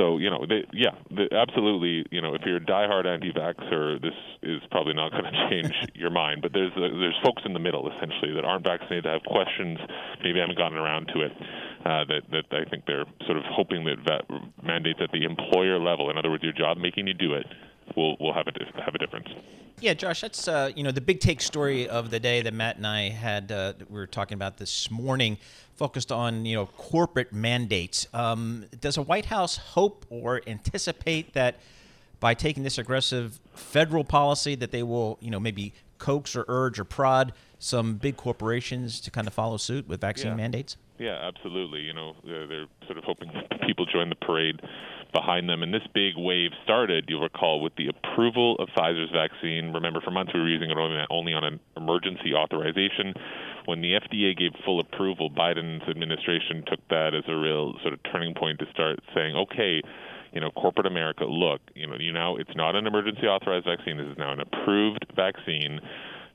So, 0.00 0.18
you 0.18 0.28
know, 0.28 0.42
they, 0.42 0.66
yeah, 0.72 0.98
the, 1.06 1.30
absolutely. 1.30 2.02
You 2.10 2.20
know, 2.20 2.34
if 2.34 2.42
you're 2.44 2.56
a 2.56 2.66
diehard 2.66 3.06
anti-vaxxer, 3.06 4.02
this 4.02 4.18
is 4.42 4.58
probably 4.72 4.94
not 4.94 5.12
going 5.12 5.24
to 5.30 5.48
change 5.48 5.72
your 5.94 6.10
mind. 6.10 6.42
But 6.42 6.52
there's 6.52 6.72
uh, 6.74 6.98
there's 6.98 7.18
folks 7.22 7.42
in 7.46 7.52
the 7.52 7.62
middle 7.62 7.86
essentially 7.94 8.34
that 8.34 8.44
aren't 8.44 8.66
vaccinated, 8.66 9.04
that 9.04 9.22
have 9.22 9.26
questions, 9.30 9.78
maybe 10.24 10.40
haven't 10.40 10.58
gotten 10.58 10.78
around 10.78 11.14
to 11.14 11.22
it. 11.22 11.32
Uh, 11.86 12.02
that 12.10 12.22
that 12.34 12.44
I 12.50 12.68
think 12.68 12.86
they're 12.86 13.06
sort 13.24 13.38
of 13.38 13.44
hoping 13.46 13.84
that 13.84 14.02
va- 14.02 14.26
mandates 14.66 14.98
at 15.00 15.12
the 15.12 15.22
employer 15.22 15.78
level, 15.78 16.10
in 16.10 16.18
other 16.18 16.30
words, 16.30 16.42
your 16.42 16.52
job 16.52 16.76
making 16.76 17.06
you 17.06 17.14
do 17.14 17.34
it, 17.34 17.46
will 17.96 18.16
will 18.18 18.32
have 18.32 18.46
a 18.46 18.82
have 18.82 18.94
a 18.94 18.98
difference. 18.98 19.28
Yeah, 19.80 19.94
Josh, 19.94 20.20
that's 20.22 20.48
uh, 20.48 20.72
you 20.74 20.82
know 20.82 20.90
the 20.90 21.00
big 21.00 21.20
take 21.20 21.40
story 21.40 21.88
of 21.88 22.10
the 22.10 22.18
day 22.18 22.42
that 22.42 22.52
Matt 22.52 22.76
and 22.76 22.86
I 22.86 23.10
had. 23.10 23.52
Uh, 23.52 23.74
we 23.88 23.94
were 23.98 24.06
talking 24.06 24.34
about 24.34 24.56
this 24.56 24.90
morning, 24.90 25.38
focused 25.76 26.10
on 26.10 26.44
you 26.44 26.56
know 26.56 26.66
corporate 26.66 27.32
mandates. 27.32 28.08
Um, 28.12 28.66
does 28.80 28.96
a 28.96 29.02
White 29.02 29.26
House 29.26 29.56
hope 29.56 30.04
or 30.10 30.42
anticipate 30.46 31.32
that 31.34 31.56
by 32.20 32.34
taking 32.34 32.64
this 32.64 32.78
aggressive 32.78 33.38
federal 33.54 34.02
policy 34.04 34.54
that 34.56 34.72
they 34.72 34.82
will 34.82 35.18
you 35.20 35.30
know 35.30 35.38
maybe 35.40 35.72
coax 35.98 36.34
or 36.34 36.44
urge 36.48 36.78
or 36.78 36.84
prod 36.84 37.32
some 37.60 37.94
big 37.96 38.16
corporations 38.16 39.00
to 39.00 39.10
kind 39.10 39.26
of 39.26 39.34
follow 39.34 39.56
suit 39.56 39.88
with 39.88 40.00
vaccine 40.00 40.28
Yeah. 40.30 40.36
mandates? 40.36 40.76
Yeah, 40.98 41.16
absolutely. 41.22 41.80
You 41.80 41.94
know, 41.94 42.14
they're, 42.24 42.46
they're 42.46 42.66
sort 42.86 42.98
of 42.98 43.04
hoping 43.04 43.30
people 43.66 43.86
join 43.86 44.08
the 44.08 44.16
parade 44.16 44.60
behind 45.12 45.48
them. 45.48 45.62
And 45.62 45.72
this 45.72 45.86
big 45.94 46.14
wave 46.16 46.50
started, 46.64 47.06
you'll 47.08 47.22
recall, 47.22 47.60
with 47.60 47.74
the 47.76 47.88
approval 47.88 48.56
of 48.58 48.68
Pfizer's 48.76 49.10
vaccine. 49.10 49.72
Remember, 49.72 50.00
for 50.00 50.10
months 50.10 50.32
we 50.34 50.40
were 50.40 50.48
using 50.48 50.70
it 50.70 50.76
only, 50.76 51.32
on 51.32 51.44
an 51.44 51.60
emergency 51.76 52.34
authorization. 52.34 53.14
When 53.66 53.80
the 53.80 53.94
FDA 53.94 54.36
gave 54.36 54.52
full 54.64 54.80
approval, 54.80 55.30
Biden's 55.30 55.88
administration 55.88 56.64
took 56.66 56.80
that 56.88 57.14
as 57.14 57.24
a 57.28 57.36
real 57.36 57.74
sort 57.82 57.94
of 57.94 58.00
turning 58.10 58.34
point 58.34 58.58
to 58.58 58.66
start 58.72 58.98
saying, 59.14 59.36
okay, 59.36 59.80
you 60.32 60.40
know, 60.40 60.50
corporate 60.50 60.86
America, 60.86 61.24
look, 61.24 61.60
you 61.74 61.86
know, 61.86 61.96
you 61.98 62.12
now 62.12 62.36
it's 62.36 62.54
not 62.54 62.76
an 62.76 62.86
emergency 62.86 63.26
authorized 63.26 63.66
vaccine. 63.66 63.96
This 63.96 64.06
is 64.06 64.18
now 64.18 64.32
an 64.32 64.40
approved 64.40 65.06
vaccine. 65.16 65.80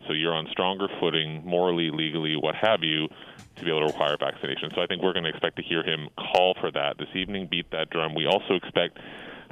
So 0.08 0.14
you're 0.14 0.34
on 0.34 0.48
stronger 0.52 0.88
footing, 1.00 1.44
morally, 1.46 1.90
legally, 1.92 2.36
what 2.36 2.56
have 2.56 2.84
you, 2.84 3.08
to 3.56 3.64
be 3.64 3.70
able 3.70 3.82
to 3.82 3.94
require 3.94 4.18
vaccination. 4.20 4.72
So 4.76 4.82
I 4.82 4.88
think 4.88 5.02
we're 5.02 5.14
going 5.14 5.24
to 5.24 5.30
expect 5.30 5.58
to 5.58 5.64
hear 5.64 5.84
him 5.84 6.10
call 6.18 6.56
for 6.60 6.72
that 6.72 6.98
this 6.98 7.10
evening, 7.16 7.48
beat 7.50 7.70
that 7.72 7.90
drum. 7.90 8.16
We 8.16 8.26
also 8.26 8.56
expect 8.56 8.98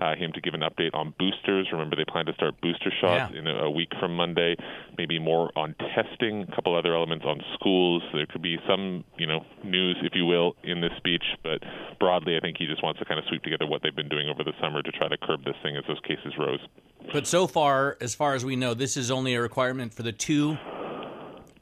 uh, 0.01 0.15
him 0.15 0.31
to 0.33 0.41
give 0.41 0.53
an 0.55 0.61
update 0.61 0.93
on 0.93 1.13
boosters. 1.19 1.67
Remember, 1.71 1.95
they 1.95 2.05
plan 2.05 2.25
to 2.25 2.33
start 2.33 2.59
booster 2.61 2.91
shots 2.99 3.31
Yeah. 3.33 3.39
in 3.39 3.47
a, 3.47 3.65
a 3.65 3.69
week 3.69 3.89
from 3.99 4.15
Monday. 4.15 4.55
Maybe 4.97 5.19
more 5.19 5.51
on 5.55 5.75
testing, 5.95 6.43
a 6.51 6.55
couple 6.55 6.75
other 6.75 6.95
elements 6.95 7.23
on 7.25 7.39
schools. 7.53 8.01
There 8.13 8.25
could 8.25 8.41
be 8.41 8.57
some, 8.67 9.03
you 9.17 9.27
know, 9.27 9.45
news, 9.63 9.97
if 10.01 10.13
you 10.15 10.25
will, 10.25 10.55
in 10.63 10.81
this 10.81 10.91
speech. 10.97 11.23
But 11.43 11.61
broadly, 11.99 12.35
I 12.35 12.39
think 12.39 12.57
he 12.57 12.65
just 12.65 12.81
wants 12.83 12.99
to 12.99 13.05
kind 13.05 13.19
of 13.19 13.25
sweep 13.29 13.43
together 13.43 13.67
what 13.67 13.83
they've 13.83 13.95
been 13.95 14.09
doing 14.09 14.27
over 14.27 14.43
the 14.43 14.53
summer 14.59 14.81
to 14.81 14.91
try 14.91 15.07
to 15.07 15.17
curb 15.17 15.45
this 15.45 15.55
thing 15.61 15.77
as 15.77 15.83
those 15.87 15.99
cases 16.01 16.33
rose. 16.39 16.59
But 17.13 17.27
so 17.27 17.45
far, 17.45 17.97
as 18.01 18.15
far 18.15 18.33
as 18.33 18.43
we 18.43 18.55
know, 18.55 18.73
this 18.73 18.97
is 18.97 19.11
only 19.11 19.35
a 19.35 19.41
requirement 19.41 19.93
for 19.93 20.01
the 20.03 20.11
two 20.11 20.57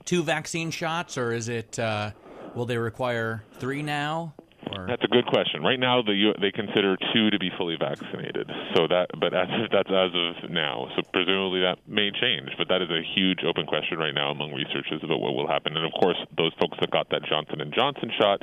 two 0.06 0.24
vaccine 0.24 0.72
shots, 0.72 1.18
or 1.18 1.34
is 1.34 1.50
it? 1.50 1.78
Uh, 1.78 2.12
will 2.56 2.66
they 2.66 2.78
require 2.78 3.44
three 3.60 3.82
now? 3.84 4.34
Or 4.72 4.86
That's 4.86 5.04
a 5.04 5.08
good 5.08 5.26
question. 5.26 5.64
Right 5.64 5.80
now, 5.80 6.02
the 6.02 6.34
they 6.40 6.52
consider 6.52 6.98
two 7.14 7.30
to 7.30 7.40
be 7.40 7.50
fully 7.58 7.78
vaccinated. 7.80 8.50
So 8.76 8.88
that, 8.88 9.10
but 9.18 9.34
as 9.34 9.50
that's 9.72 9.90
as 9.90 10.12
of 10.14 10.50
now. 10.50 10.88
So 10.96 11.02
presumably 11.12 11.62
that 11.62 11.82
may 11.88 12.12
change. 12.14 12.54
But 12.58 12.70
that 12.70 12.82
is 12.82 12.90
a 12.90 13.02
huge 13.02 13.42
open 13.48 13.66
question 13.66 13.98
right 13.98 14.14
now 14.14 14.30
among 14.30 14.54
researchers 14.54 15.02
about 15.02 15.20
what 15.20 15.34
will 15.34 15.48
happen. 15.48 15.76
And 15.76 15.86
of 15.86 15.94
course, 15.98 16.18
those 16.38 16.54
folks 16.62 16.78
that 16.82 16.92
got 16.92 17.10
that 17.10 17.26
Johnson 17.26 17.62
and 17.62 17.74
Johnson 17.74 18.12
shot, 18.20 18.42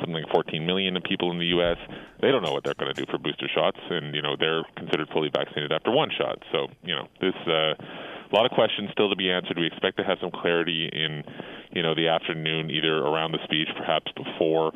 something 0.00 0.16
like 0.16 0.32
14 0.32 0.64
million 0.64 0.96
people 1.04 1.30
in 1.30 1.38
the 1.38 1.52
U.S., 1.60 1.76
they 2.20 2.32
don't 2.32 2.42
know 2.42 2.52
what 2.52 2.64
they're 2.64 2.78
going 2.78 2.92
to 2.94 2.96
do 2.96 3.04
for 3.10 3.18
booster 3.18 3.48
shots, 3.52 3.78
and 3.90 4.14
you 4.14 4.22
know 4.22 4.36
they're 4.38 4.64
considered 4.76 5.08
fully 5.12 5.28
vaccinated 5.28 5.72
after 5.72 5.90
one 5.90 6.08
shot. 6.16 6.40
So 6.52 6.68
you 6.82 6.94
know 6.96 7.08
this. 7.20 7.36
Uh, 7.46 7.76
a 8.26 8.34
lot 8.34 8.44
of 8.44 8.50
questions 8.50 8.90
still 8.90 9.08
to 9.08 9.14
be 9.14 9.30
answered. 9.30 9.56
We 9.56 9.66
expect 9.66 9.98
to 9.98 10.04
have 10.04 10.18
some 10.20 10.32
clarity 10.32 10.90
in, 10.92 11.22
you 11.70 11.82
know, 11.82 11.94
the 11.94 12.08
afternoon, 12.08 12.70
either 12.70 12.98
around 12.98 13.30
the 13.30 13.38
speech, 13.44 13.68
perhaps 13.78 14.10
before 14.16 14.72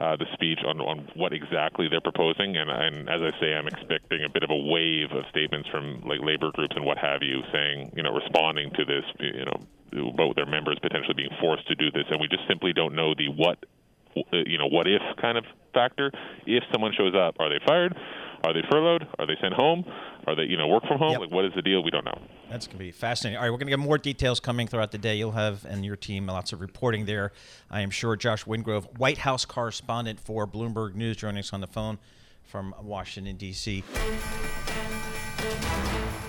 uh, 0.00 0.16
the 0.16 0.26
speech 0.32 0.60
on, 0.66 0.80
on 0.80 1.08
what 1.14 1.32
exactly 1.32 1.88
they're 1.88 2.00
proposing. 2.00 2.56
And, 2.56 2.70
and 2.70 3.08
as 3.08 3.20
I 3.22 3.30
say, 3.40 3.54
I'm 3.54 3.66
expecting 3.66 4.24
a 4.24 4.28
bit 4.28 4.42
of 4.42 4.50
a 4.50 4.56
wave 4.56 5.12
of 5.12 5.24
statements 5.30 5.68
from 5.68 6.02
like 6.02 6.20
labor 6.20 6.50
groups 6.52 6.74
and 6.76 6.84
what 6.84 6.98
have 6.98 7.22
you, 7.22 7.42
saying, 7.52 7.92
you 7.96 8.02
know, 8.02 8.12
responding 8.12 8.70
to 8.74 8.84
this, 8.84 9.04
you 9.20 9.44
know, 9.44 10.10
about 10.10 10.34
their 10.34 10.46
members 10.46 10.78
potentially 10.82 11.14
being 11.14 11.34
forced 11.40 11.66
to 11.68 11.74
do 11.74 11.90
this. 11.90 12.04
And 12.10 12.20
we 12.20 12.28
just 12.28 12.46
simply 12.48 12.72
don't 12.72 12.94
know 12.94 13.14
the 13.14 13.28
what, 13.28 13.58
Uh, 14.16 14.38
you 14.46 14.58
know, 14.58 14.66
what 14.66 14.86
if 14.86 15.02
kind 15.20 15.38
of 15.38 15.44
factor. 15.74 16.10
If 16.46 16.62
someone 16.72 16.92
shows 16.96 17.14
up, 17.14 17.34
are 17.40 17.50
they 17.50 17.60
fired? 17.66 17.94
Are 18.44 18.52
they 18.52 18.62
furloughed? 18.70 19.06
Are 19.18 19.26
they 19.26 19.36
sent 19.40 19.54
home? 19.54 19.84
Are 20.26 20.36
they, 20.36 20.44
you 20.44 20.56
know, 20.56 20.68
work 20.68 20.84
from 20.86 20.98
home? 20.98 21.12
Yep. 21.12 21.20
Like, 21.20 21.30
what 21.30 21.44
is 21.44 21.52
the 21.54 21.62
deal? 21.62 21.82
We 21.82 21.90
don't 21.90 22.04
know. 22.04 22.20
That's 22.50 22.66
going 22.66 22.78
to 22.78 22.84
be 22.84 22.90
fascinating. 22.90 23.36
All 23.36 23.42
right, 23.42 23.50
we're 23.50 23.58
going 23.58 23.66
to 23.66 23.72
get 23.72 23.78
more 23.78 23.98
details 23.98 24.38
coming 24.38 24.66
throughout 24.66 24.92
the 24.92 24.98
day. 24.98 25.16
You'll 25.16 25.32
have, 25.32 25.64
and 25.64 25.84
your 25.84 25.96
team, 25.96 26.26
lots 26.26 26.52
of 26.52 26.60
reporting 26.60 27.06
there. 27.06 27.32
I 27.70 27.80
am 27.80 27.90
sure 27.90 28.16
Josh 28.16 28.44
Wingrove, 28.44 28.98
White 28.98 29.18
House 29.18 29.44
correspondent 29.44 30.20
for 30.20 30.46
Bloomberg 30.46 30.94
News, 30.94 31.16
joining 31.16 31.38
us 31.38 31.52
on 31.52 31.60
the 31.60 31.66
phone 31.66 31.98
from 32.44 32.74
Washington, 32.80 33.36
D.C. 33.36 33.82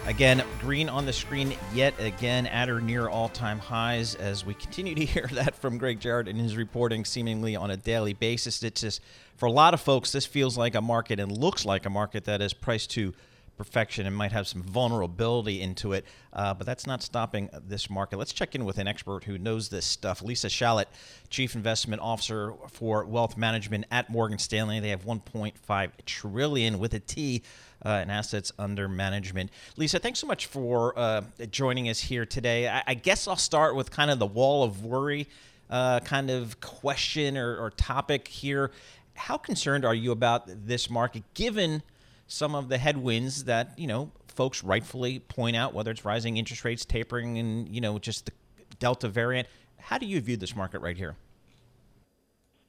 Again, 0.08 0.44
green 0.62 0.88
on 0.88 1.08
the 1.08 1.14
screen 1.14 1.56
yet 1.74 1.96
again 2.00 2.46
at 2.46 2.70
or 2.70 2.80
near 2.80 3.10
all 3.10 3.28
time 3.28 3.58
highs 3.58 4.14
as 4.14 4.46
we 4.46 4.54
continue 4.54 4.94
to 4.94 5.06
hear 5.06 5.28
that 5.34 5.56
from 5.56 5.80
Greg 5.80 6.00
Jarrett 6.00 6.28
in 6.28 6.36
his 6.36 6.56
reporting 6.56 7.06
seemingly 7.06 7.56
on 7.56 7.72
a 7.72 7.78
daily 7.78 8.14
basis. 8.14 8.62
It's 8.62 8.82
just, 8.82 9.02
for 9.36 9.48
a 9.48 9.52
lot 9.52 9.74
of 9.74 9.82
folks, 9.82 10.12
this 10.12 10.28
feels 10.28 10.60
like 10.60 10.76
a 10.76 10.82
market 10.82 11.20
and 11.20 11.36
looks 11.36 11.66
like 11.66 11.88
a 11.88 11.90
market 11.90 12.26
that 12.26 12.40
is 12.40 12.54
priced 12.54 12.92
to 12.92 13.16
perfection 13.58 14.06
and 14.06 14.16
might 14.16 14.32
have 14.32 14.48
some 14.48 14.62
vulnerability 14.62 15.62
into 15.62 15.94
it. 15.94 16.06
Uh, 16.34 16.54
but 16.54 16.66
that's 16.66 16.86
not 16.86 17.02
stopping 17.02 17.50
this 17.68 17.90
market. 17.90 18.18
Let's 18.18 18.34
check 18.34 18.56
in 18.56 18.66
with 18.66 18.78
an 18.78 18.88
expert 18.88 19.24
who 19.24 19.38
knows 19.38 19.70
this 19.70 19.86
stuff. 19.86 20.22
Lisa 20.22 20.48
Shalett, 20.48 20.86
Chief 21.30 21.56
Investment 21.56 22.02
Officer 22.02 22.54
for 22.70 23.06
Wealth 23.06 23.38
Management 23.38 23.86
at 23.92 24.10
Morgan 24.10 24.38
Stanley. 24.38 24.80
They 24.80 24.90
have 24.90 25.06
1.5 25.06 25.92
trillion 26.06 26.80
with 26.80 26.94
a 26.94 27.00
T 27.00 27.44
uh, 27.86 28.02
in 28.04 28.10
assets 28.10 28.52
under 28.58 28.88
management. 28.88 29.52
Lisa, 29.78 30.00
thanks 30.00 30.20
so 30.20 30.28
much 30.28 30.48
for 30.48 30.98
uh, 30.98 31.22
joining 31.52 31.90
us 31.90 32.00
here 32.00 32.26
today. 32.26 32.68
I, 32.68 32.84
I 32.88 32.94
guess 32.94 33.28
I'll 33.28 33.36
start 33.36 33.76
with 33.76 33.92
kind 33.92 34.12
of 34.12 34.20
the 34.20 34.26
wall 34.26 34.64
of 34.64 34.84
worry 34.84 35.28
uh, 35.70 36.00
kind 36.02 36.30
of 36.30 36.60
question 36.60 37.38
or, 37.38 37.58
or 37.58 37.70
topic 37.72 38.28
here. 38.28 38.72
How 39.16 39.38
concerned 39.38 39.86
are 39.86 39.96
you 39.96 40.12
about 40.12 40.44
this 40.48 40.90
market 40.90 41.24
given 41.34 41.84
some 42.28 42.56
of 42.56 42.70
the 42.70 42.78
headwinds 42.78 43.46
that, 43.46 43.78
you 43.78 43.88
know, 43.88 44.12
folks 44.28 44.64
rightfully 44.64 45.20
point 45.20 45.56
out, 45.56 45.74
whether 45.74 45.92
it's 45.92 46.06
rising 46.06 46.38
interest 46.38 46.66
rates, 46.66 46.86
tapering, 46.86 47.38
and, 47.38 47.70
you 47.70 47.82
know, 47.82 48.00
just 48.00 48.26
the 48.26 48.32
Delta 48.80 49.08
variant? 49.08 49.48
How 49.78 49.98
do 49.98 50.06
you 50.06 50.20
view 50.22 50.38
this 50.38 50.56
market 50.56 50.80
right 50.80 50.98
here? 50.98 51.16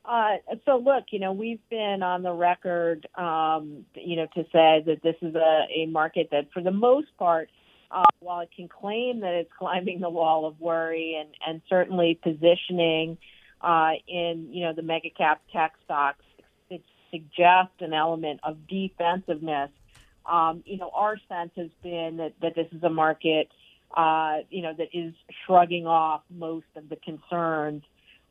Uh, 0.04 0.36
so 0.64 0.76
look, 0.76 1.04
you 1.10 1.18
know, 1.18 1.32
we've 1.32 1.60
been 1.68 2.02
on 2.02 2.22
the 2.22 2.32
record, 2.32 3.08
um, 3.16 3.84
you 3.94 4.14
know, 4.14 4.26
to 4.34 4.44
say 4.52 4.82
that 4.86 5.00
this 5.02 5.16
is 5.20 5.34
a, 5.34 5.66
a 5.74 5.86
market 5.86 6.28
that, 6.30 6.46
for 6.52 6.62
the 6.62 6.70
most 6.70 7.08
part, 7.18 7.50
uh, 7.90 8.04
while 8.20 8.40
it 8.40 8.50
can 8.54 8.68
claim 8.68 9.20
that 9.20 9.34
it's 9.34 9.50
climbing 9.58 10.00
the 10.00 10.10
wall 10.10 10.46
of 10.46 10.60
worry 10.60 11.16
and, 11.18 11.30
and 11.46 11.60
certainly 11.68 12.18
positioning 12.22 13.18
uh, 13.60 13.92
in, 14.06 14.48
you 14.50 14.64
know, 14.64 14.72
the 14.72 14.82
mega 14.82 15.10
cap 15.10 15.40
tech 15.52 15.74
stocks, 15.84 16.22
it 17.12 17.22
suggests 17.22 17.80
an 17.80 17.92
element 17.92 18.40
of 18.42 18.66
defensiveness. 18.66 19.70
Um, 20.24 20.62
you 20.66 20.78
know, 20.78 20.90
our 20.94 21.16
sense 21.28 21.52
has 21.56 21.70
been 21.82 22.16
that, 22.18 22.34
that 22.42 22.54
this 22.54 22.66
is 22.72 22.82
a 22.82 22.90
market, 22.90 23.48
uh, 23.96 24.38
you 24.50 24.62
know, 24.62 24.74
that 24.76 24.88
is 24.92 25.14
shrugging 25.46 25.86
off 25.86 26.22
most 26.30 26.66
of 26.74 26.88
the 26.88 26.96
concerns 26.96 27.82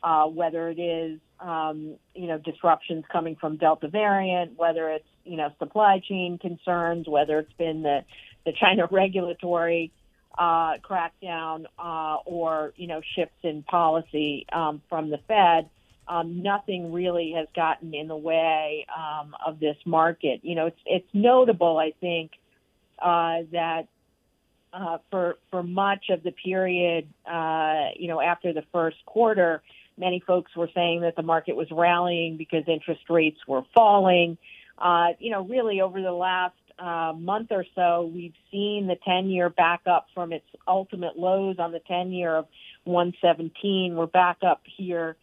uh, 0.06 0.26
whether 0.28 0.70
it 0.70 0.80
is 0.80 1.20
um, 1.40 1.96
you 2.14 2.28
know 2.28 2.38
disruptions 2.38 3.04
coming 3.12 3.36
from 3.36 3.58
Delta 3.58 3.88
variant, 3.88 4.58
whether 4.58 4.90
it's 4.92 5.08
you 5.26 5.36
know 5.36 5.52
supply 5.58 6.00
chain 6.00 6.38
concerns, 6.38 7.08
whether 7.08 7.40
it's 7.40 7.54
been 7.54 7.82
the 7.82 8.06
the 8.46 8.54
China 8.54 8.88
regulatory 8.92 9.92
uh, 10.38 10.78
crackdown 10.78 11.66
uh, 11.80 12.18
or 12.26 12.74
you 12.78 12.88
know 12.88 13.02
shifts 13.16 13.40
in 13.42 13.64
policy 13.64 14.46
um, 14.54 14.82
from 14.90 15.10
the 15.10 15.18
Fed. 15.28 15.70
Um, 16.08 16.44
nothing 16.44 16.94
really 16.94 17.34
has 17.36 17.48
gotten 17.56 17.94
in 17.94 18.08
the 18.08 18.16
way 18.16 18.86
um, 18.96 19.36
of 19.46 19.60
this 19.60 19.78
market. 19.86 20.42
You 20.44 20.56
know, 20.56 20.68
it's 20.68 20.80
it's 20.86 21.08
notable, 21.14 21.78
I 21.78 21.94
think, 22.00 22.32
uh, 23.00 23.42
that 23.52 23.88
uh, 24.72 25.00
for 25.10 25.38
for 25.50 25.64
much 25.64 26.06
of 26.10 26.22
the 26.22 26.32
period, 26.32 27.08
uh, 27.26 27.90
you 27.98 28.08
know, 28.08 28.22
after 28.22 28.54
the 28.54 28.64
first 28.72 28.98
quarter, 29.06 29.64
many 29.98 30.22
folks 30.26 30.56
were 30.56 30.70
saying 30.76 31.02
that 31.02 31.16
the 31.16 31.24
market 31.24 31.56
was 31.56 31.68
rallying 31.72 32.38
because 32.38 32.64
interest 32.68 33.02
rates 33.10 33.40
were 33.48 33.64
falling. 33.74 34.38
Uh, 34.78 35.10
you 35.20 35.32
know, 35.32 35.44
really 35.44 35.82
over 35.82 36.02
the 36.02 36.12
last 36.12 36.54
uh, 36.78 37.14
month 37.18 37.48
or 37.52 37.66
so, 37.74 38.12
we've 38.14 38.34
seen 38.52 38.88
the 38.88 38.98
10 39.06 39.30
year 39.30 39.50
back 39.50 39.82
up 39.86 40.08
from 40.14 40.34
its 40.34 40.46
ultimate 40.68 41.18
lows 41.18 41.56
on 41.60 41.72
the 41.72 41.80
10 41.80 42.12
year 42.12 42.36
of 42.36 42.46
117. 42.84 43.96
We're 43.96 44.06
back 44.06 44.38
up 44.46 44.62
here 44.66 45.16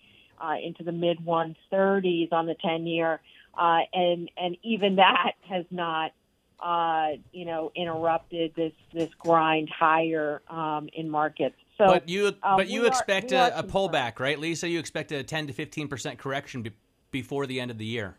uh, 0.43 0.55
into 0.63 0.83
the 0.83 0.93
mid 0.93 1.19
130s 1.25 2.33
on 2.33 2.47
the 2.47 2.55
10 2.55 2.87
year. 2.87 3.21
Uh, 3.57 3.81
and, 3.93 4.31
and 4.37 4.57
even 4.63 4.97
that 4.97 5.33
has 5.49 5.65
not, 5.71 6.13
uh, 6.61 7.17
you 7.33 7.45
know, 7.45 7.71
interrupted 7.77 8.53
this, 8.57 8.73
this 8.93 9.11
grind 9.19 9.69
higher 9.69 10.43
um, 10.49 10.89
in 10.95 11.09
markets. 11.09 11.57
So, 11.79 11.87
but 11.87 12.09
you 12.09 12.33
uh, 12.43 12.57
but 12.57 12.69
you 12.69 12.87
expect 12.87 13.33
are 13.33 13.51
a, 13.51 13.59
a 13.61 13.63
pullback, 13.65 14.21
right, 14.21 14.39
Lisa? 14.39 14.69
You 14.69 14.79
expect 14.79 15.11
a 15.11 15.23
10 15.23 15.49
to 15.49 15.53
15 15.53 15.89
percent 15.89 16.19
correction 16.19 16.63
be- 16.63 16.73
before 17.11 17.47
the 17.47 17.61
end 17.61 17.71
of 17.71 17.79
the 17.79 17.85
year. 17.85 18.17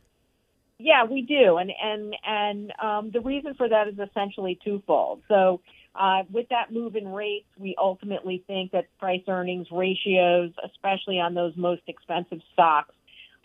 Yeah, 0.80 1.06
we 1.06 1.22
do, 1.22 1.58
and 1.58 1.72
and 1.82 2.16
and 2.26 2.74
um, 2.82 3.12
the 3.12 3.22
reason 3.22 3.54
for 3.54 3.70
that 3.70 3.88
is 3.88 3.94
essentially 4.00 4.60
twofold. 4.66 5.22
So, 5.28 5.62
uh, 5.96 6.24
with 6.32 6.50
that 6.50 6.72
move 6.72 6.96
in 6.96 7.08
rates, 7.08 7.48
we 7.58 7.76
ultimately 7.78 8.44
think 8.48 8.72
that 8.72 8.86
price 9.00 9.22
earnings 9.28 9.68
ratios, 9.72 10.52
especially 10.66 11.20
on 11.20 11.34
those 11.34 11.56
most 11.56 11.84
expensive 11.88 12.40
stocks, 12.54 12.94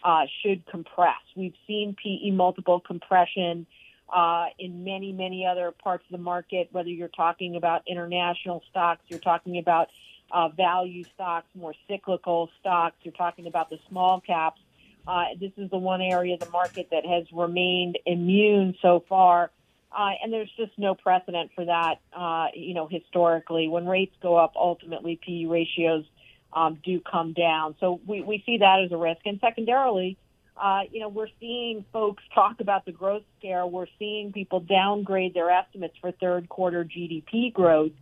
uh, 0.02 0.22
should 0.42 0.64
compress. 0.66 1.20
We've 1.36 1.56
seen 1.66 1.94
PE 2.02 2.30
multiple 2.30 2.80
compression 2.80 3.66
uh, 4.08 4.46
in 4.58 4.84
many 4.84 5.12
many 5.12 5.44
other 5.44 5.72
parts 5.72 6.04
of 6.10 6.12
the 6.12 6.22
market. 6.22 6.68
Whether 6.72 6.88
you're 6.88 7.08
talking 7.08 7.56
about 7.56 7.82
international 7.86 8.62
stocks, 8.70 9.02
you're 9.08 9.18
talking 9.18 9.58
about 9.58 9.88
uh, 10.30 10.48
value 10.48 11.04
stocks, 11.14 11.48
more 11.54 11.74
cyclical 11.86 12.48
stocks, 12.60 12.96
you're 13.02 13.12
talking 13.14 13.46
about 13.46 13.68
the 13.70 13.78
small 13.88 14.20
caps. 14.20 14.60
Uh, 15.06 15.24
this 15.40 15.52
is 15.56 15.70
the 15.70 15.78
one 15.78 16.00
area 16.00 16.34
of 16.34 16.40
the 16.40 16.50
market 16.50 16.88
that 16.90 17.04
has 17.04 17.24
remained 17.32 17.98
immune 18.06 18.74
so 18.80 19.04
far. 19.08 19.50
Uh, 19.90 20.10
and 20.22 20.32
there's 20.32 20.50
just 20.56 20.72
no 20.76 20.94
precedent 20.94 21.50
for 21.54 21.64
that, 21.64 22.00
uh, 22.12 22.48
you 22.54 22.74
know, 22.74 22.86
historically. 22.86 23.68
When 23.68 23.86
rates 23.86 24.14
go 24.20 24.36
up, 24.36 24.52
ultimately 24.54 25.18
PE 25.24 25.46
ratios 25.46 26.04
um, 26.52 26.78
do 26.84 27.00
come 27.00 27.32
down. 27.32 27.74
So 27.80 28.00
we, 28.06 28.22
we 28.22 28.42
see 28.44 28.58
that 28.58 28.82
as 28.84 28.92
a 28.92 28.96
risk. 28.96 29.20
And 29.24 29.40
secondarily, 29.40 30.18
uh, 30.60 30.80
you 30.90 31.00
know, 31.00 31.08
we're 31.08 31.28
seeing 31.40 31.84
folks 31.92 32.22
talk 32.34 32.60
about 32.60 32.84
the 32.84 32.92
growth 32.92 33.22
scare. 33.38 33.66
We're 33.66 33.86
seeing 33.98 34.32
people 34.32 34.60
downgrade 34.60 35.34
their 35.34 35.50
estimates 35.50 35.94
for 36.00 36.12
third 36.12 36.48
quarter 36.48 36.84
GDP 36.84 37.52
growth. 37.52 37.92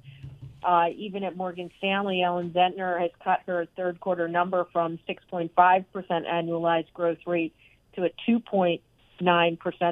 Uh, 0.62 0.88
even 0.96 1.22
at 1.22 1.36
Morgan 1.36 1.70
Stanley, 1.78 2.22
Ellen 2.22 2.50
Zentner 2.50 3.00
has 3.00 3.10
cut 3.22 3.40
her 3.46 3.68
third 3.76 4.00
quarter 4.00 4.26
number 4.26 4.66
from 4.72 4.98
6.5% 5.08 5.50
annualized 5.54 6.92
growth 6.92 7.18
rate 7.26 7.54
to 7.94 8.04
a 8.04 8.10
2.9%. 8.28 8.80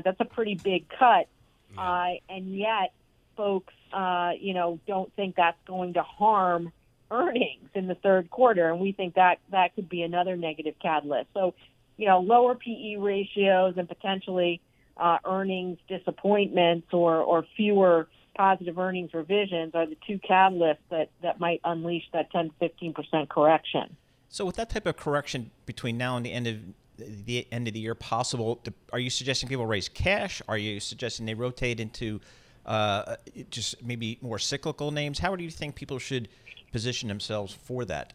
That's 0.04 0.20
a 0.20 0.24
pretty 0.24 0.54
big 0.56 0.88
cut. 0.88 1.28
Yeah. 1.74 1.82
uh, 1.82 2.10
and 2.28 2.56
yet 2.56 2.92
folks, 3.36 3.74
uh, 3.92 4.32
you 4.38 4.54
know, 4.54 4.78
don't 4.86 5.12
think 5.14 5.36
that's 5.36 5.58
going 5.66 5.94
to 5.94 6.02
harm 6.02 6.72
earnings 7.10 7.68
in 7.74 7.86
the 7.86 7.94
third 7.94 8.30
quarter, 8.30 8.70
and 8.70 8.80
we 8.80 8.92
think 8.92 9.14
that 9.14 9.38
that 9.50 9.74
could 9.74 9.88
be 9.88 10.02
another 10.02 10.36
negative 10.36 10.74
catalyst. 10.80 11.28
So, 11.34 11.54
you 11.96 12.08
know, 12.08 12.20
lower 12.20 12.54
PE 12.54 12.96
ratios 12.96 13.74
and 13.76 13.88
potentially 13.88 14.60
uh, 14.96 15.18
earnings 15.24 15.78
disappointments 15.88 16.88
or 16.92 17.16
or 17.16 17.44
fewer 17.56 18.08
positive 18.36 18.78
earnings 18.78 19.14
revisions 19.14 19.74
are 19.74 19.86
the 19.86 19.96
two 20.06 20.18
catalysts 20.18 20.78
that 20.90 21.10
that 21.22 21.40
might 21.40 21.60
unleash 21.64 22.04
that 22.12 22.30
10 22.32 22.50
to 22.50 22.54
15 22.60 22.94
percent 22.94 23.28
correction. 23.28 23.96
So, 24.28 24.44
with 24.44 24.56
that 24.56 24.70
type 24.70 24.86
of 24.86 24.96
correction 24.96 25.50
between 25.66 25.96
now 25.96 26.16
and 26.16 26.26
the 26.26 26.32
end 26.32 26.46
of 26.46 26.56
the 26.96 27.46
end 27.50 27.68
of 27.68 27.74
the 27.74 27.80
year 27.80 27.94
possible, 27.94 28.62
are 28.92 28.98
you 28.98 29.10
suggesting 29.10 29.48
people 29.48 29.66
raise 29.66 29.88
cash? 29.88 30.40
Are 30.48 30.58
you 30.58 30.80
suggesting 30.80 31.26
they 31.26 31.34
rotate 31.34 31.80
into 31.80 32.20
uh, 32.66 33.16
just 33.50 33.82
maybe 33.82 34.18
more 34.20 34.38
cyclical 34.38 34.90
names? 34.90 35.18
How 35.18 35.36
do 35.36 35.44
you 35.44 35.50
think 35.50 35.74
people 35.74 35.98
should 35.98 36.28
position 36.72 37.08
themselves 37.08 37.52
for 37.52 37.84
that? 37.84 38.12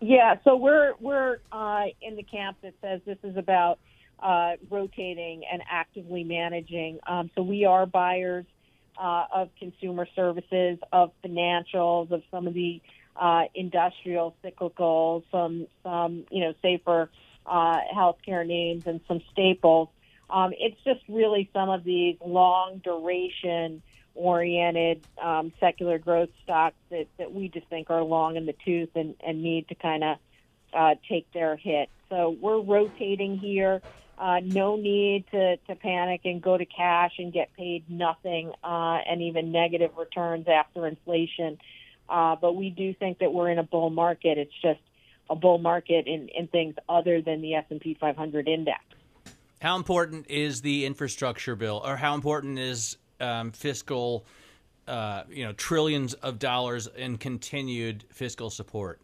Yeah, 0.00 0.36
so 0.44 0.56
we're 0.56 0.94
we're 0.98 1.38
uh, 1.52 1.84
in 2.00 2.16
the 2.16 2.22
camp 2.22 2.56
that 2.62 2.72
says 2.80 3.00
this 3.04 3.18
is 3.22 3.36
about 3.36 3.78
uh, 4.18 4.52
rotating 4.70 5.42
and 5.50 5.62
actively 5.70 6.24
managing. 6.24 6.98
Um, 7.06 7.30
so 7.34 7.42
we 7.42 7.66
are 7.66 7.84
buyers 7.84 8.46
uh, 8.98 9.24
of 9.34 9.50
consumer 9.58 10.06
services, 10.16 10.78
of 10.92 11.12
financials, 11.24 12.10
of 12.12 12.22
some 12.30 12.46
of 12.46 12.54
the 12.54 12.80
uh, 13.16 13.44
industrial 13.54 14.34
cyclical, 14.42 15.22
some 15.30 15.66
some 15.82 16.24
you 16.30 16.44
know 16.44 16.54
safer 16.62 17.10
uh, 17.46 17.78
healthcare 17.94 18.46
names, 18.46 18.86
and 18.86 19.00
some 19.08 19.20
staples. 19.32 19.88
Um, 20.28 20.52
it's 20.58 20.80
just 20.84 21.00
really 21.08 21.50
some 21.52 21.70
of 21.70 21.84
these 21.84 22.16
long 22.24 22.80
duration 22.84 23.82
oriented 24.14 25.04
um, 25.20 25.52
secular 25.60 25.98
growth 25.98 26.28
stocks 26.42 26.76
that, 26.90 27.06
that 27.18 27.32
we 27.32 27.48
just 27.48 27.66
think 27.68 27.90
are 27.90 28.02
long 28.02 28.36
in 28.36 28.46
the 28.46 28.54
tooth 28.64 28.90
and, 28.94 29.14
and 29.26 29.42
need 29.42 29.68
to 29.68 29.74
kind 29.74 30.04
of 30.04 30.18
uh, 30.74 30.94
take 31.08 31.30
their 31.32 31.56
hit. 31.56 31.88
So 32.08 32.36
we're 32.40 32.60
rotating 32.60 33.38
here. 33.38 33.82
Uh, 34.18 34.40
no 34.44 34.76
need 34.76 35.24
to, 35.30 35.56
to 35.56 35.74
panic 35.74 36.20
and 36.24 36.42
go 36.42 36.58
to 36.58 36.66
cash 36.66 37.12
and 37.18 37.32
get 37.32 37.54
paid 37.56 37.88
nothing 37.88 38.52
uh, 38.62 38.98
and 39.08 39.22
even 39.22 39.50
negative 39.50 39.92
returns 39.96 40.46
after 40.46 40.86
inflation. 40.86 41.58
Uh, 42.08 42.36
but 42.36 42.54
we 42.54 42.68
do 42.68 42.92
think 42.92 43.20
that 43.20 43.32
we're 43.32 43.48
in 43.48 43.58
a 43.58 43.62
bull 43.62 43.88
market. 43.88 44.36
It's 44.36 44.52
just 44.60 44.80
a 45.30 45.36
bull 45.36 45.58
market 45.58 46.06
in, 46.06 46.28
in 46.28 46.48
things 46.48 46.74
other 46.88 47.22
than 47.22 47.40
the 47.40 47.54
S&P 47.54 47.96
500 47.98 48.48
index. 48.48 48.80
How 49.62 49.76
important 49.76 50.26
is 50.28 50.60
the 50.60 50.84
infrastructure 50.84 51.54
bill, 51.54 51.80
or 51.84 51.96
how 51.96 52.14
important 52.14 52.58
is 52.58 52.96
um, 53.20 53.52
fiscal, 53.52 54.26
uh, 54.88 55.22
you 55.30 55.44
know, 55.44 55.52
trillions 55.52 56.14
of 56.14 56.38
dollars 56.38 56.88
in 56.96 57.18
continued 57.18 58.04
fiscal 58.10 58.50
support? 58.50 59.00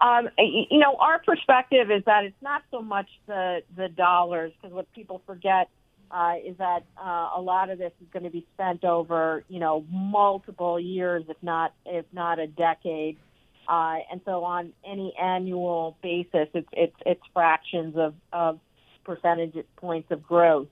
Um, 0.00 0.30
you 0.38 0.78
know, 0.78 0.96
our 0.98 1.18
perspective 1.18 1.90
is 1.90 2.02
that 2.06 2.24
it's 2.24 2.42
not 2.42 2.62
so 2.70 2.80
much 2.80 3.08
the 3.26 3.62
the 3.76 3.88
dollars 3.88 4.52
because 4.56 4.74
what 4.74 4.90
people 4.92 5.20
forget 5.26 5.68
uh, 6.10 6.34
is 6.42 6.56
that 6.56 6.84
uh, 6.96 7.30
a 7.36 7.40
lot 7.40 7.68
of 7.68 7.78
this 7.78 7.92
is 8.00 8.08
going 8.10 8.24
to 8.24 8.30
be 8.30 8.46
spent 8.54 8.84
over 8.84 9.44
you 9.48 9.60
know 9.60 9.84
multiple 9.90 10.80
years, 10.80 11.24
if 11.28 11.36
not 11.42 11.74
if 11.84 12.06
not 12.12 12.38
a 12.38 12.46
decade. 12.46 13.18
Uh, 13.70 13.98
and 14.10 14.20
so 14.24 14.42
on 14.42 14.72
any 14.84 15.14
annual 15.16 15.96
basis, 16.02 16.48
it's 16.54 16.68
it's 16.72 16.96
it's 17.06 17.22
fractions 17.32 17.94
of, 17.96 18.14
of 18.32 18.58
percentage 19.04 19.54
points 19.76 20.10
of 20.10 20.24
growth. 20.24 20.66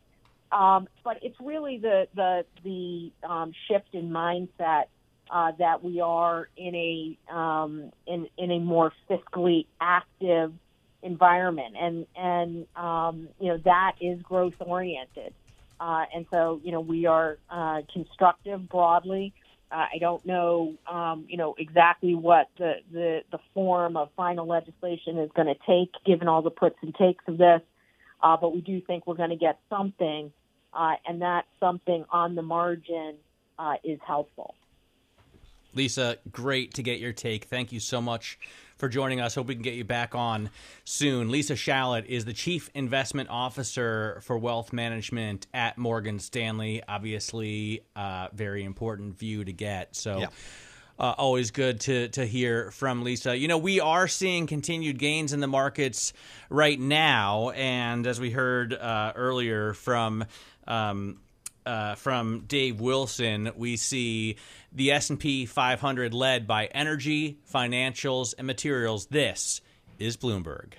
Um, 0.51 0.89
but 1.05 1.19
it's 1.23 1.39
really 1.39 1.79
the 1.79 2.09
the 2.17 2.45
the 2.65 3.13
um, 3.23 3.53
shift 3.69 3.87
in 3.93 4.11
mindset 4.11 4.87
uh, 5.31 5.53
that 5.61 5.85
we 5.85 6.01
are 6.01 6.49
in 6.57 6.75
a 6.75 7.33
um, 7.33 7.93
in 8.09 8.27
in 8.37 8.51
a 8.51 8.59
more 8.59 8.93
fiscally 9.09 9.67
active 9.81 10.53
environment, 11.05 11.77
and 11.81 12.05
and 12.17 12.67
um, 12.75 13.29
you 13.39 13.47
know 13.47 13.59
that 13.59 13.93
is 14.01 14.21
growth 14.23 14.55
oriented, 14.59 15.35
uh, 15.79 16.05
and 16.13 16.27
so 16.33 16.61
you 16.65 16.73
know 16.73 16.81
we 16.81 17.07
are 17.07 17.39
uh, 17.49 17.83
constructive 17.93 18.69
broadly. 18.69 19.33
I 19.71 19.99
don't 20.01 20.25
know, 20.25 20.75
um, 20.91 21.27
you 21.29 21.37
know, 21.37 21.55
exactly 21.59 22.15
what 22.15 22.49
the, 22.59 22.77
the, 22.91 23.21
the 23.31 23.39
form 23.55 23.97
of 23.97 24.11
final 24.17 24.47
legislation 24.47 25.19
is 25.19 25.31
going 25.37 25.49
to 25.49 25.57
take, 25.67 25.93
given 26.07 26.27
all 26.29 26.43
the 26.43 26.51
puts 26.51 26.77
and 26.83 26.95
takes 26.95 27.23
of 27.29 27.39
this. 27.39 27.61
Uh, 28.23 28.37
but 28.37 28.55
we 28.55 28.61
do 28.61 28.81
think 28.81 29.07
we're 29.07 29.15
going 29.15 29.31
to 29.31 29.37
get 29.37 29.59
something 29.69 30.33
uh, 30.73 30.95
and 31.07 31.23
that 31.23 31.45
something 31.61 32.05
on 32.11 32.35
the 32.35 32.43
margin 32.43 33.17
uh, 33.59 33.75
is 33.85 33.99
helpful. 34.07 34.55
Lisa, 35.75 36.19
great 36.33 36.75
to 36.75 36.83
get 36.83 36.99
your 36.99 37.13
take. 37.13 37.45
Thank 37.45 37.73
you 37.73 37.81
so 37.81 38.01
much 38.01 38.39
for 38.79 38.89
joining 38.89 39.21
us. 39.21 39.35
Hope 39.35 39.49
we 39.49 39.55
can 39.55 39.63
get 39.63 39.75
you 39.75 39.85
back 39.85 40.15
on 40.15 40.51
soon. 40.85 41.31
Lisa 41.31 41.55
Shalett 41.55 42.07
is 42.07 42.25
the 42.25 42.33
Chief 42.33 42.71
Investment 42.75 43.29
Officer 43.29 44.21
for 44.23 44.39
Wealth 44.39 44.73
Management 44.73 45.47
at 45.53 45.77
Morgan 45.77 46.19
Stanley. 46.19 46.83
Obviously, 46.89 47.83
uh, 47.97 48.29
very 48.33 48.65
important 48.65 49.19
view 49.19 49.45
to 49.45 49.53
get. 49.53 49.95
So. 49.97 50.21
Yeah. 50.21 50.27
Uh, 51.01 51.15
always 51.17 51.53
good 51.53 51.79
to 51.79 52.09
to 52.09 52.27
hear 52.27 52.73
from 52.73 53.05
Lisa. 53.05 53.37
You 53.37 53.47
know, 53.47 53.59
we 53.59 53.79
are 53.79 54.09
seeing 54.09 54.49
continued 54.49 54.99
gains 54.99 55.33
in 55.33 55.39
the 55.39 55.47
markets 55.47 56.13
right 56.51 56.81
now, 56.81 57.51
and 57.51 58.05
as 58.05 58.19
we 58.19 58.33
heard 58.33 58.75
uh, 58.75 59.13
earlier 59.15 59.75
from 59.75 60.25
um, 60.67 61.21
uh, 61.69 61.95
from 61.97 62.45
Dave 62.49 62.81
Wilson, 62.81 63.53
we 63.55 63.77
see 63.77 64.37
the 64.73 64.91
S&P 64.93 65.45
500 65.45 66.15
led 66.15 66.47
by 66.47 66.67
energy, 66.67 67.39
financials, 67.53 68.35
and 68.39 68.47
materials. 68.47 69.07
This 69.07 69.61
is 69.99 70.17
Bloomberg. 70.17 70.73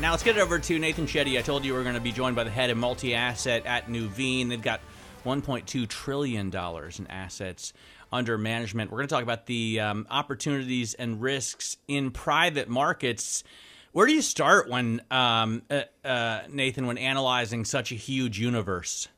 Now 0.00 0.12
let's 0.12 0.22
get 0.22 0.36
it 0.36 0.40
over 0.40 0.58
to 0.58 0.78
Nathan 0.78 1.06
Shetty. 1.06 1.38
I 1.38 1.42
told 1.42 1.64
you 1.64 1.74
we 1.74 1.80
are 1.80 1.82
going 1.82 1.96
to 1.96 2.00
be 2.00 2.12
joined 2.12 2.34
by 2.34 2.44
the 2.44 2.50
head 2.50 2.70
of 2.70 2.78
multi-asset 2.78 3.66
at 3.66 3.88
Nuveen. 3.88 4.48
They've 4.48 4.62
got 4.62 4.80
1.2 5.26 5.86
trillion 5.86 6.48
dollars 6.48 6.98
in 6.98 7.06
assets 7.08 7.74
under 8.10 8.38
management. 8.38 8.90
We're 8.90 8.98
going 8.98 9.08
to 9.08 9.14
talk 9.14 9.22
about 9.22 9.44
the 9.44 9.80
um, 9.80 10.06
opportunities 10.08 10.94
and 10.94 11.20
risks 11.20 11.76
in 11.88 12.10
private 12.10 12.68
markets 12.70 13.44
where 13.92 14.06
do 14.06 14.12
you 14.12 14.22
start 14.22 14.68
when 14.68 15.00
um, 15.10 15.62
uh, 15.70 15.82
uh, 16.04 16.42
Nathan 16.50 16.86
when 16.86 16.98
analyzing 16.98 17.64
such 17.64 17.92
a 17.92 17.94
huge 17.94 18.38
universe? 18.38 19.08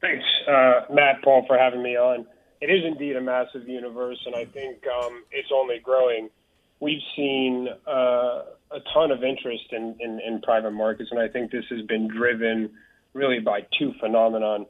Thanks, 0.00 0.24
uh, 0.48 0.92
Matt, 0.92 1.22
Paul, 1.22 1.44
for 1.46 1.58
having 1.58 1.82
me 1.82 1.96
on. 1.96 2.26
It 2.60 2.70
is 2.70 2.84
indeed 2.84 3.16
a 3.16 3.20
massive 3.20 3.68
universe, 3.68 4.18
and 4.26 4.34
I 4.34 4.44
think 4.44 4.78
um, 4.86 5.24
it's 5.30 5.50
only 5.52 5.78
growing. 5.78 6.30
We've 6.80 7.02
seen 7.16 7.68
uh, 7.86 8.42
a 8.70 8.80
ton 8.94 9.10
of 9.10 9.24
interest 9.24 9.64
in, 9.72 9.96
in, 10.00 10.20
in, 10.20 10.40
private 10.42 10.72
markets, 10.72 11.10
and 11.10 11.20
I 11.20 11.28
think 11.28 11.50
this 11.50 11.64
has 11.70 11.82
been 11.82 12.08
driven 12.08 12.70
really 13.14 13.40
by 13.40 13.66
two 13.78 13.94
phenomenon. 14.00 14.66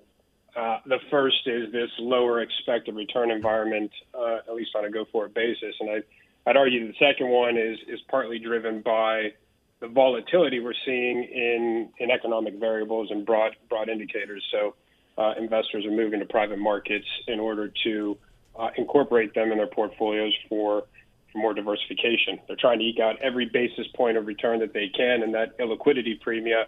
Uh, 0.57 0.79
the 0.87 0.98
first 1.11 1.46
is 1.46 1.70
this 1.72 1.90
lower 1.98 2.40
expected 2.40 2.94
return 2.94 3.31
environment, 3.31 3.90
uh, 4.14 4.38
at 4.48 4.55
least 4.55 4.70
on 4.74 4.85
a 4.85 4.90
go-forward 4.90 5.35
basis, 5.35 5.74
and 5.81 5.90
I 5.90 5.98
I'd 6.46 6.56
argue 6.56 6.87
the 6.87 6.98
second 6.98 7.28
one 7.28 7.56
is 7.56 7.78
is 7.88 8.00
partly 8.09 8.38
driven 8.38 8.80
by 8.80 9.32
the 9.80 9.88
volatility 9.88 10.61
we're 10.61 10.74
seeing 10.85 11.24
in 11.24 11.88
in 11.98 12.11
economic 12.11 12.54
variables 12.54 13.11
and 13.11 13.26
broad 13.26 13.56
broad 13.68 13.88
indicators. 13.88 14.44
So 14.50 14.74
uh, 15.18 15.35
investors 15.38 15.85
are 15.85 15.90
moving 15.90 16.20
to 16.20 16.26
private 16.26 16.59
markets 16.59 17.06
in 17.26 17.40
order 17.40 17.72
to 17.85 18.16
uh, 18.59 18.70
incorporate 18.76 19.35
them 19.35 19.50
in 19.50 19.59
their 19.59 19.66
portfolios 19.66 20.32
for 20.48 20.85
for 21.32 21.38
more 21.38 21.52
diversification. 21.52 22.38
They're 22.46 22.56
trying 22.56 22.78
to 22.78 22.85
eke 22.85 23.00
out 23.00 23.20
every 23.20 23.46
basis 23.46 23.87
point 23.94 24.16
of 24.16 24.26
return 24.26 24.61
that 24.61 24.72
they 24.72 24.88
can, 24.88 25.22
and 25.22 25.35
that 25.35 25.59
illiquidity 25.59 26.20
premia 26.20 26.66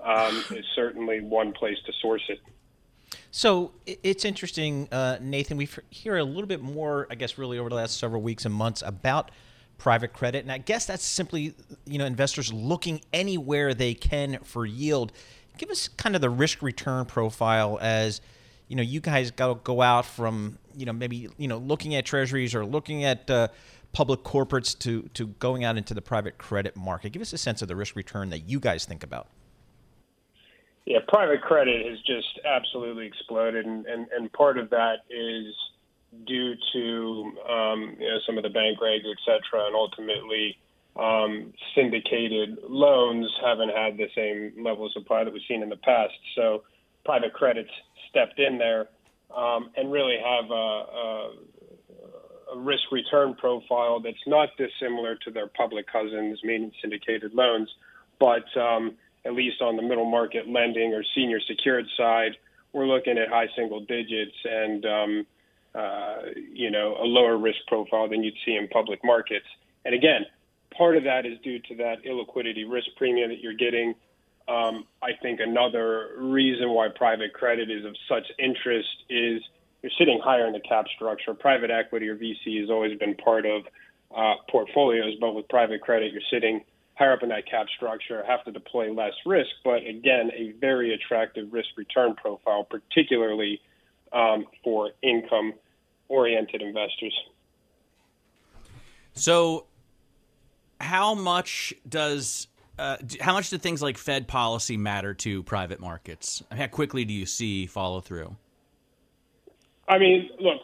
um, 0.00 0.44
is 0.56 0.64
certainly 0.74 1.20
one 1.20 1.52
place 1.52 1.78
to 1.86 1.92
source 2.00 2.22
it. 2.28 2.38
So 3.36 3.72
it's 3.84 4.24
interesting, 4.24 4.88
uh, 4.90 5.18
Nathan. 5.20 5.58
We 5.58 5.68
hear 5.90 6.16
a 6.16 6.24
little 6.24 6.46
bit 6.46 6.62
more, 6.62 7.06
I 7.10 7.16
guess, 7.16 7.36
really 7.36 7.58
over 7.58 7.68
the 7.68 7.74
last 7.74 7.98
several 7.98 8.22
weeks 8.22 8.46
and 8.46 8.54
months 8.54 8.80
about 8.80 9.30
private 9.76 10.14
credit, 10.14 10.42
and 10.42 10.50
I 10.50 10.56
guess 10.56 10.86
that's 10.86 11.04
simply, 11.04 11.52
you 11.84 11.98
know, 11.98 12.06
investors 12.06 12.50
looking 12.50 13.02
anywhere 13.12 13.74
they 13.74 13.92
can 13.92 14.38
for 14.42 14.64
yield. 14.64 15.12
Give 15.58 15.68
us 15.68 15.86
kind 15.86 16.14
of 16.14 16.22
the 16.22 16.30
risk 16.30 16.62
return 16.62 17.04
profile 17.04 17.78
as, 17.82 18.22
you 18.68 18.76
know, 18.76 18.82
you 18.82 19.00
guys 19.00 19.30
go 19.32 19.56
go 19.56 19.82
out 19.82 20.06
from, 20.06 20.56
you 20.74 20.86
know, 20.86 20.94
maybe 20.94 21.28
you 21.36 21.46
know 21.46 21.58
looking 21.58 21.94
at 21.94 22.06
treasuries 22.06 22.54
or 22.54 22.64
looking 22.64 23.04
at 23.04 23.28
uh, 23.28 23.48
public 23.92 24.22
corporates 24.22 24.78
to 24.78 25.10
to 25.12 25.26
going 25.26 25.62
out 25.62 25.76
into 25.76 25.92
the 25.92 26.00
private 26.00 26.38
credit 26.38 26.74
market. 26.74 27.12
Give 27.12 27.20
us 27.20 27.34
a 27.34 27.38
sense 27.38 27.60
of 27.60 27.68
the 27.68 27.76
risk 27.76 27.96
return 27.96 28.30
that 28.30 28.48
you 28.48 28.60
guys 28.60 28.86
think 28.86 29.02
about. 29.02 29.28
Yeah, 30.86 31.00
private 31.08 31.42
credit 31.42 31.84
has 31.84 31.98
just 32.06 32.38
absolutely 32.44 33.06
exploded, 33.06 33.66
and, 33.66 33.86
and, 33.86 34.06
and 34.16 34.32
part 34.32 34.56
of 34.56 34.70
that 34.70 34.98
is 35.10 35.52
due 36.24 36.54
to 36.72 37.32
um, 37.50 37.96
you 37.98 38.08
know, 38.08 38.18
some 38.24 38.38
of 38.38 38.44
the 38.44 38.50
bank 38.50 38.78
regs, 38.78 39.04
et 39.04 39.18
cetera, 39.26 39.66
and 39.66 39.74
ultimately 39.74 40.56
um, 40.94 41.52
syndicated 41.74 42.58
loans 42.68 43.28
haven't 43.44 43.70
had 43.70 43.96
the 43.96 44.06
same 44.14 44.64
level 44.64 44.86
of 44.86 44.92
supply 44.92 45.24
that 45.24 45.32
we've 45.32 45.42
seen 45.48 45.62
in 45.62 45.68
the 45.68 45.76
past. 45.76 46.14
So 46.36 46.62
private 47.04 47.32
credits 47.32 47.70
stepped 48.08 48.38
in 48.38 48.56
there 48.56 48.86
um, 49.36 49.70
and 49.76 49.90
really 49.90 50.18
have 50.24 50.50
a, 50.50 50.54
a, 50.54 51.32
a 52.54 52.58
risk 52.58 52.92
return 52.92 53.34
profile 53.34 53.98
that's 53.98 54.16
not 54.26 54.50
dissimilar 54.56 55.16
to 55.24 55.32
their 55.32 55.48
public 55.48 55.90
cousins, 55.90 56.38
meaning 56.44 56.70
syndicated 56.80 57.34
loans, 57.34 57.68
but 58.20 58.44
um, 58.56 58.94
at 59.26 59.34
least 59.34 59.60
on 59.60 59.76
the 59.76 59.82
middle 59.82 60.08
market 60.08 60.48
lending 60.48 60.94
or 60.94 61.02
senior 61.14 61.40
secured 61.40 61.86
side, 61.96 62.36
we're 62.72 62.86
looking 62.86 63.18
at 63.18 63.28
high 63.28 63.48
single 63.56 63.80
digits 63.80 64.36
and 64.44 64.86
um, 64.86 65.26
uh, 65.74 66.16
you 66.52 66.70
know 66.70 66.96
a 67.00 67.04
lower 67.04 67.36
risk 67.36 67.58
profile 67.66 68.08
than 68.08 68.22
you'd 68.22 68.36
see 68.44 68.54
in 68.54 68.68
public 68.68 69.00
markets. 69.04 69.46
And 69.84 69.94
again, 69.94 70.26
part 70.76 70.96
of 70.96 71.04
that 71.04 71.26
is 71.26 71.38
due 71.42 71.58
to 71.58 71.74
that 71.76 72.04
illiquidity 72.04 72.64
risk 72.68 72.88
premium 72.96 73.30
that 73.30 73.40
you're 73.40 73.54
getting. 73.54 73.94
Um, 74.48 74.86
I 75.02 75.12
think 75.20 75.40
another 75.40 76.10
reason 76.18 76.70
why 76.70 76.88
private 76.94 77.32
credit 77.32 77.70
is 77.70 77.84
of 77.84 77.96
such 78.08 78.26
interest 78.38 78.88
is 79.10 79.42
you're 79.82 79.92
sitting 79.98 80.20
higher 80.22 80.46
in 80.46 80.52
the 80.52 80.60
cap 80.60 80.86
structure. 80.94 81.34
Private 81.34 81.70
equity 81.70 82.08
or 82.08 82.16
VC 82.16 82.60
has 82.60 82.70
always 82.70 82.96
been 82.98 83.14
part 83.16 83.44
of 83.44 83.62
uh, 84.16 84.34
portfolios, 84.48 85.14
but 85.20 85.34
with 85.34 85.48
private 85.48 85.80
credit, 85.80 86.12
you're 86.12 86.22
sitting 86.30 86.62
higher 86.96 87.12
up 87.12 87.22
in 87.22 87.28
that 87.28 87.46
cap 87.48 87.66
structure, 87.76 88.24
have 88.26 88.44
to 88.44 88.52
deploy 88.52 88.92
less 88.92 89.12
risk, 89.24 89.50
but 89.64 89.86
again, 89.86 90.30
a 90.34 90.52
very 90.60 90.94
attractive 90.94 91.52
risk 91.52 91.68
return 91.76 92.14
profile, 92.14 92.64
particularly 92.64 93.60
um, 94.12 94.46
for 94.64 94.90
income 95.02 95.52
oriented 96.08 96.62
investors. 96.62 97.14
So, 99.12 99.66
how 100.80 101.14
much 101.14 101.74
does 101.88 102.48
uh, 102.78 102.96
how 103.20 103.32
much 103.32 103.50
do 103.50 103.58
things 103.58 103.82
like 103.82 103.98
Fed 103.98 104.28
policy 104.28 104.76
matter 104.76 105.14
to 105.14 105.42
private 105.42 105.80
markets? 105.80 106.42
How 106.50 106.66
quickly 106.66 107.04
do 107.04 107.14
you 107.14 107.26
see 107.26 107.66
follow 107.66 108.00
through? 108.00 108.36
I 109.88 109.98
mean, 109.98 110.28
look, 110.40 110.60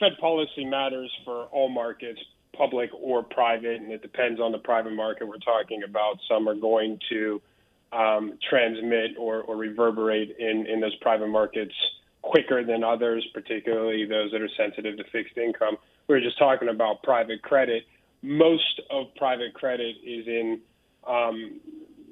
Fed 0.00 0.12
policy 0.20 0.64
matters 0.64 1.12
for 1.24 1.44
all 1.46 1.68
markets, 1.68 2.20
public 2.56 2.90
or 2.92 3.22
private, 3.22 3.80
and 3.80 3.90
it 3.92 4.02
depends 4.02 4.40
on 4.40 4.52
the 4.52 4.58
private 4.58 4.92
market 4.92 5.26
we're 5.26 5.38
talking 5.38 5.82
about. 5.82 6.18
Some 6.28 6.48
are 6.48 6.54
going 6.54 6.98
to 7.10 7.40
um, 7.92 8.38
transmit 8.48 9.12
or, 9.18 9.42
or 9.42 9.56
reverberate 9.56 10.36
in, 10.38 10.66
in 10.66 10.80
those 10.80 10.94
private 10.96 11.28
markets 11.28 11.74
quicker 12.22 12.64
than 12.64 12.84
others, 12.84 13.26
particularly 13.34 14.06
those 14.06 14.30
that 14.32 14.40
are 14.40 14.48
sensitive 14.56 14.96
to 14.96 15.04
fixed 15.10 15.36
income. 15.36 15.76
We 16.08 16.14
were 16.14 16.20
just 16.20 16.38
talking 16.38 16.68
about 16.68 17.02
private 17.02 17.42
credit. 17.42 17.84
Most 18.22 18.80
of 18.90 19.06
private 19.16 19.54
credit 19.54 19.96
is 20.04 20.26
in 20.26 20.60
um, 21.06 21.60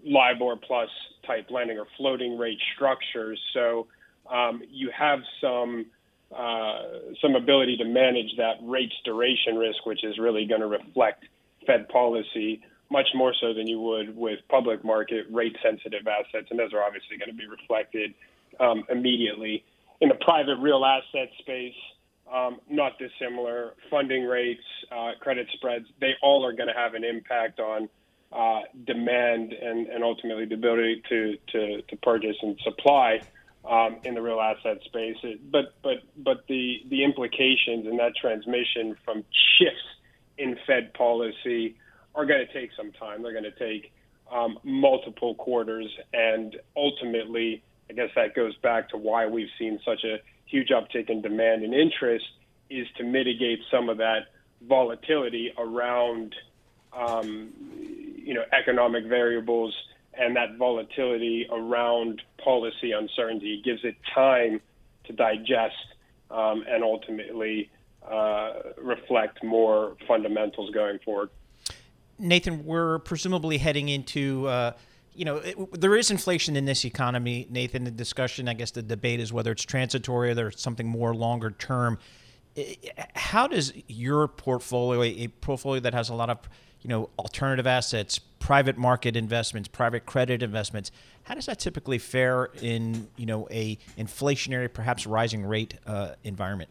LIBOR 0.05 0.57
plus 0.57 0.88
type 1.26 1.50
lending 1.50 1.79
or 1.79 1.87
floating 1.96 2.37
rate 2.37 2.59
structures. 2.74 3.40
So 3.55 3.87
um, 4.31 4.62
you 4.68 4.90
have 4.96 5.20
some 5.40 5.87
uh, 6.37 6.83
some 7.21 7.35
ability 7.35 7.77
to 7.79 7.85
manage 7.85 8.37
that 8.37 8.55
rates 8.62 8.95
duration 9.05 9.57
risk, 9.57 9.85
which 9.85 10.05
is 10.05 10.19
really 10.19 10.47
going 10.47 10.61
to 10.61 10.66
reflect 10.66 11.25
Fed 11.66 11.88
policy 11.88 12.62
much 12.90 13.09
more 13.14 13.33
so 13.40 13.55
than 13.55 13.66
you 13.66 13.81
would 13.81 14.16
with 14.16 14.40
public 14.49 14.85
market 14.85 15.27
rate 15.31 15.57
sensitive 15.62 16.07
assets, 16.07 16.49
and 16.51 16.59
those 16.59 16.73
are 16.73 16.83
obviously 16.83 17.16
going 17.16 17.31
to 17.31 17.37
be 17.37 17.47
reflected 17.47 18.14
um, 18.59 18.85
immediately. 18.90 19.64
In 20.01 20.09
the 20.09 20.16
private 20.16 20.57
real 20.59 20.85
asset 20.85 21.31
space, 21.38 21.75
um, 22.33 22.61
not 22.69 22.93
dissimilar. 22.99 23.75
Funding 23.90 24.25
rates, 24.25 24.62
uh, 24.90 25.12
credit 25.21 25.49
spreads, 25.55 25.87
they 26.01 26.12
all 26.23 26.45
are 26.45 26.53
going 26.53 26.69
to 26.69 26.75
have 26.75 26.95
an 26.95 27.05
impact 27.05 27.61
on 27.61 27.88
uh, 28.33 28.61
demand 28.87 29.53
and, 29.53 29.88
and 29.88 30.05
ultimately 30.05 30.45
the 30.45 30.55
ability 30.55 31.03
to, 31.09 31.37
to, 31.49 31.83
to 31.83 31.97
purchase 31.97 32.37
and 32.43 32.59
supply 32.62 33.21
um, 33.68 33.99
in 34.05 34.14
the 34.14 34.23
real 34.23 34.40
asset 34.40 34.83
space. 34.85 35.16
It, 35.23 35.51
but 35.51 35.75
but 35.83 35.99
but 36.16 36.46
the 36.49 36.83
the 36.88 37.05
implications 37.05 37.87
and 37.87 37.99
that 37.99 38.16
transmission 38.16 38.96
from 39.05 39.25
shifts 39.59 39.85
in 40.38 40.57
Fed 40.66 40.94
policy 40.94 41.77
are 42.14 42.27
going 42.27 42.44
to 42.46 42.53
take 42.53 42.70
some 42.77 42.92
time. 42.92 43.23
They're 43.23 43.33
going 43.33 43.44
to 43.44 43.51
take 43.51 43.92
um, 44.33 44.59
multiple 44.62 45.35
quarters, 45.35 45.88
and 46.12 46.57
ultimately, 46.77 47.62
I 47.88 47.92
guess 47.92 48.11
that 48.16 48.35
goes 48.35 48.57
back 48.57 48.88
to 48.90 48.96
why 48.96 49.27
we've 49.27 49.51
seen 49.59 49.79
such 49.85 50.05
a 50.05 50.18
huge 50.46 50.68
uptick 50.68 51.11
in 51.11 51.23
demand 51.23 51.62
and 51.62 51.75
interest 51.75 52.27
is 52.68 52.87
to 52.96 53.05
mitigate 53.05 53.61
some 53.70 53.88
of 53.88 53.99
that 53.99 54.27
volatility 54.62 55.53
around 55.59 56.35
um, 56.92 57.53
you 58.16 58.35
know 58.35 58.44
economic 58.53 59.07
variables 59.07 59.75
and 60.14 60.37
that 60.37 60.57
volatility 60.57 61.46
around 61.51 62.23
policy 62.42 62.92
uncertainty 62.92 63.62
gives 63.64 63.85
it 63.85 63.96
time 64.14 64.61
to 65.05 65.12
digest 65.12 65.75
um, 66.31 66.64
and 66.68 66.83
ultimately 66.83 67.70
uh, 68.09 68.53
reflect 68.79 69.42
more 69.44 69.96
fundamentals 70.07 70.70
going 70.70 70.99
forward. 71.01 71.31
Nathan, 72.18 72.64
we're 72.64 72.99
presumably 73.01 73.59
heading 73.59 73.88
into. 73.88 74.46
Uh, 74.46 74.73
you 75.14 75.25
know, 75.25 75.37
it, 75.37 75.81
there 75.81 75.96
is 75.96 76.11
inflation 76.11 76.57
in 76.57 76.64
this 76.64 76.85
economy, 76.85 77.46
Nathan. 77.51 77.85
The 77.85 77.90
discussion, 77.90 78.49
I 78.49 78.55
guess, 78.55 78.70
the 78.70 78.83
debate 78.83 79.20
is 79.20 79.33
whether 79.33 79.51
it's 79.51 79.64
transitory 79.64 80.31
or 80.31 80.35
there's 80.35 80.61
something 80.61 80.87
more 80.87 81.14
longer 81.14 81.51
term. 81.51 81.99
How 83.14 83.46
does 83.46 83.72
your 83.86 84.28
portfolio, 84.28 85.02
a 85.02 85.28
portfolio 85.28 85.80
that 85.80 85.94
has 85.94 86.08
a 86.08 86.14
lot 86.14 86.30
of 86.30 86.38
you 86.82 86.88
know, 86.88 87.10
alternative 87.18 87.66
assets, 87.66 88.18
private 88.18 88.76
market 88.78 89.16
investments, 89.16 89.68
private 89.68 90.06
credit 90.06 90.42
investments. 90.42 90.90
How 91.24 91.34
does 91.34 91.46
that 91.46 91.58
typically 91.58 91.98
fare 91.98 92.48
in, 92.62 93.08
you 93.16 93.26
know, 93.26 93.46
a 93.50 93.76
inflationary, 93.98 94.72
perhaps 94.72 95.06
rising 95.06 95.44
rate 95.44 95.74
uh, 95.86 96.14
environment? 96.24 96.70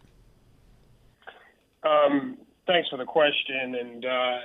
Um, 1.84 2.38
thanks 2.66 2.90
for 2.90 2.98
the 2.98 3.06
question, 3.06 3.76
and 3.76 4.06
uh, 4.06 4.38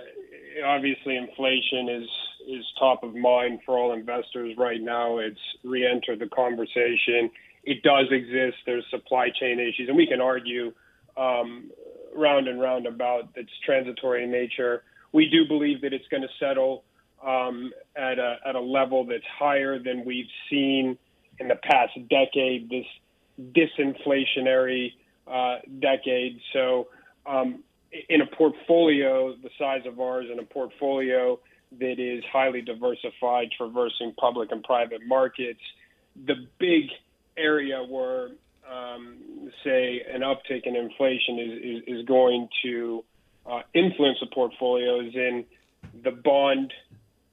obviously, 0.67 1.17
inflation 1.17 1.89
is 1.89 2.09
is 2.47 2.65
top 2.79 3.03
of 3.03 3.15
mind 3.15 3.59
for 3.65 3.79
all 3.79 3.95
investors 3.95 4.55
right 4.59 4.81
now. 4.83 5.17
It's 5.17 5.41
re-entered 5.65 6.19
the 6.19 6.29
conversation. 6.29 7.31
It 7.65 7.83
does 7.83 8.05
exist. 8.11 8.59
There's 8.67 8.85
supply 8.91 9.31
chain 9.41 9.59
issues, 9.59 9.89
and 9.89 9.97
we 9.97 10.07
can 10.07 10.21
argue 10.21 10.75
um, 11.17 11.71
round 12.15 12.49
and 12.49 12.61
round 12.61 12.87
about 12.87 13.29
its 13.35 13.51
transitory 13.65 14.27
nature 14.27 14.83
we 15.15 15.29
do 15.31 15.47
believe 15.47 15.81
that 15.83 15.93
it's 15.95 16.09
going 16.09 16.25
to 16.25 16.29
settle 16.41 16.83
um, 17.25 17.73
at, 17.97 18.19
a, 18.19 18.37
at 18.45 18.57
a 18.57 18.61
level 18.61 19.07
that's 19.07 19.25
higher 19.39 19.79
than 19.79 20.05
we've 20.05 20.29
seen 20.51 20.99
in 21.39 21.49
the 21.49 21.55
past 21.55 21.93
decade, 22.11 22.69
this 22.69 22.85
disinflationary 23.53 24.93
uh, 25.29 25.59
decade. 25.79 26.41
So, 26.53 26.89
um, 27.27 27.63
in 28.09 28.21
a 28.23 28.27
portfolio 28.27 29.37
the 29.37 29.51
size 29.57 29.83
of 29.87 30.01
ours, 30.01 30.27
in 30.31 30.41
a 30.41 30.43
portfolio 30.43 31.39
that 31.79 32.01
is 32.01 32.25
highly 32.33 32.61
diversified, 32.61 33.53
traversing 33.57 34.13
public 34.19 34.51
and 34.51 34.65
private 34.65 35.07
markets, 35.07 35.61
the 36.27 36.35
big 36.59 36.91
area 37.37 37.85
where, 37.89 38.31
um, 38.71 39.51
say, 39.63 40.03
an 40.13 40.23
uptick 40.23 40.67
in 40.67 40.77
inflation 40.77 41.39
is, 41.39 41.63
is, 41.63 41.99
is 41.99 42.07
going 42.07 42.49
to 42.65 43.05
uh, 43.47 43.61
influence 43.75 44.19
the 44.21 44.27
portfolios 44.27 45.15
in 45.15 45.45
the 46.03 46.11
bond 46.11 46.73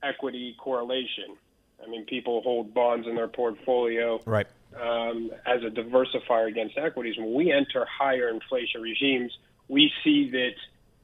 equity 0.03 0.55
correlation. 0.59 1.35
I 1.83 1.89
mean, 1.89 2.05
people 2.05 2.41
hold 2.41 2.73
bonds 2.73 3.07
in 3.07 3.15
their 3.15 3.27
portfolio 3.27 4.19
right. 4.25 4.47
um, 4.79 5.31
as 5.45 5.63
a 5.63 5.69
diversifier 5.69 6.47
against 6.47 6.77
equities. 6.77 7.15
When 7.17 7.33
we 7.33 7.51
enter 7.51 7.85
higher 7.85 8.29
inflation 8.29 8.81
regimes, 8.81 9.31
we 9.67 9.91
see 10.03 10.29
that 10.31 10.53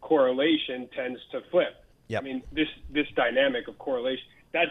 correlation 0.01 0.87
tends 0.95 1.19
to 1.31 1.41
flip. 1.49 1.83
Yep. 2.09 2.21
I 2.21 2.23
mean, 2.23 2.43
this 2.51 2.67
this 2.89 3.07
dynamic 3.15 3.67
of 3.67 3.77
correlation 3.79 4.23
that 4.53 4.67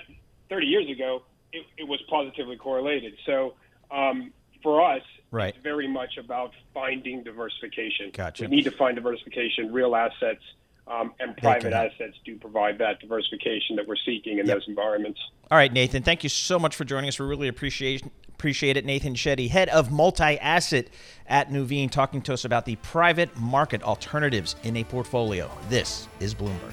30 0.48 0.66
years 0.66 0.90
ago 0.90 1.22
it, 1.52 1.66
it 1.76 1.88
was 1.88 2.00
positively 2.08 2.56
correlated. 2.56 3.14
So 3.26 3.54
um, 3.90 4.32
for 4.62 4.82
us, 4.82 5.02
right. 5.36 5.54
it's 5.54 5.62
very 5.62 5.88
much 5.88 6.16
about 6.16 6.52
finding 6.74 7.22
diversification. 7.22 8.10
Gotcha. 8.12 8.44
We 8.44 8.48
need 8.48 8.64
to 8.64 8.70
find 8.70 8.96
diversification. 8.96 9.72
Real 9.72 9.94
assets 9.94 10.42
um, 10.88 11.14
and 11.18 11.36
private 11.36 11.72
assets 11.72 12.16
do 12.24 12.36
provide 12.36 12.78
that 12.78 13.00
diversification 13.00 13.76
that 13.76 13.86
we're 13.88 13.96
seeking 14.04 14.38
in 14.38 14.46
yep. 14.46 14.56
those 14.56 14.68
environments. 14.68 15.20
All 15.50 15.58
right, 15.58 15.72
Nathan, 15.72 16.02
thank 16.02 16.22
you 16.22 16.28
so 16.28 16.58
much 16.58 16.76
for 16.76 16.84
joining 16.84 17.08
us. 17.08 17.18
We 17.18 17.26
really 17.26 17.48
appreciate 17.48 18.02
appreciate 18.28 18.76
it. 18.76 18.84
Nathan 18.84 19.14
Shetty, 19.14 19.48
head 19.48 19.70
of 19.70 19.90
multi-asset 19.90 20.88
at 21.26 21.48
Nuveen, 21.48 21.90
talking 21.90 22.20
to 22.22 22.34
us 22.34 22.44
about 22.44 22.66
the 22.66 22.76
private 22.76 23.34
market 23.38 23.82
alternatives 23.82 24.56
in 24.62 24.76
a 24.76 24.84
portfolio. 24.84 25.50
This 25.70 26.06
is 26.20 26.34
Bloomberg. 26.34 26.72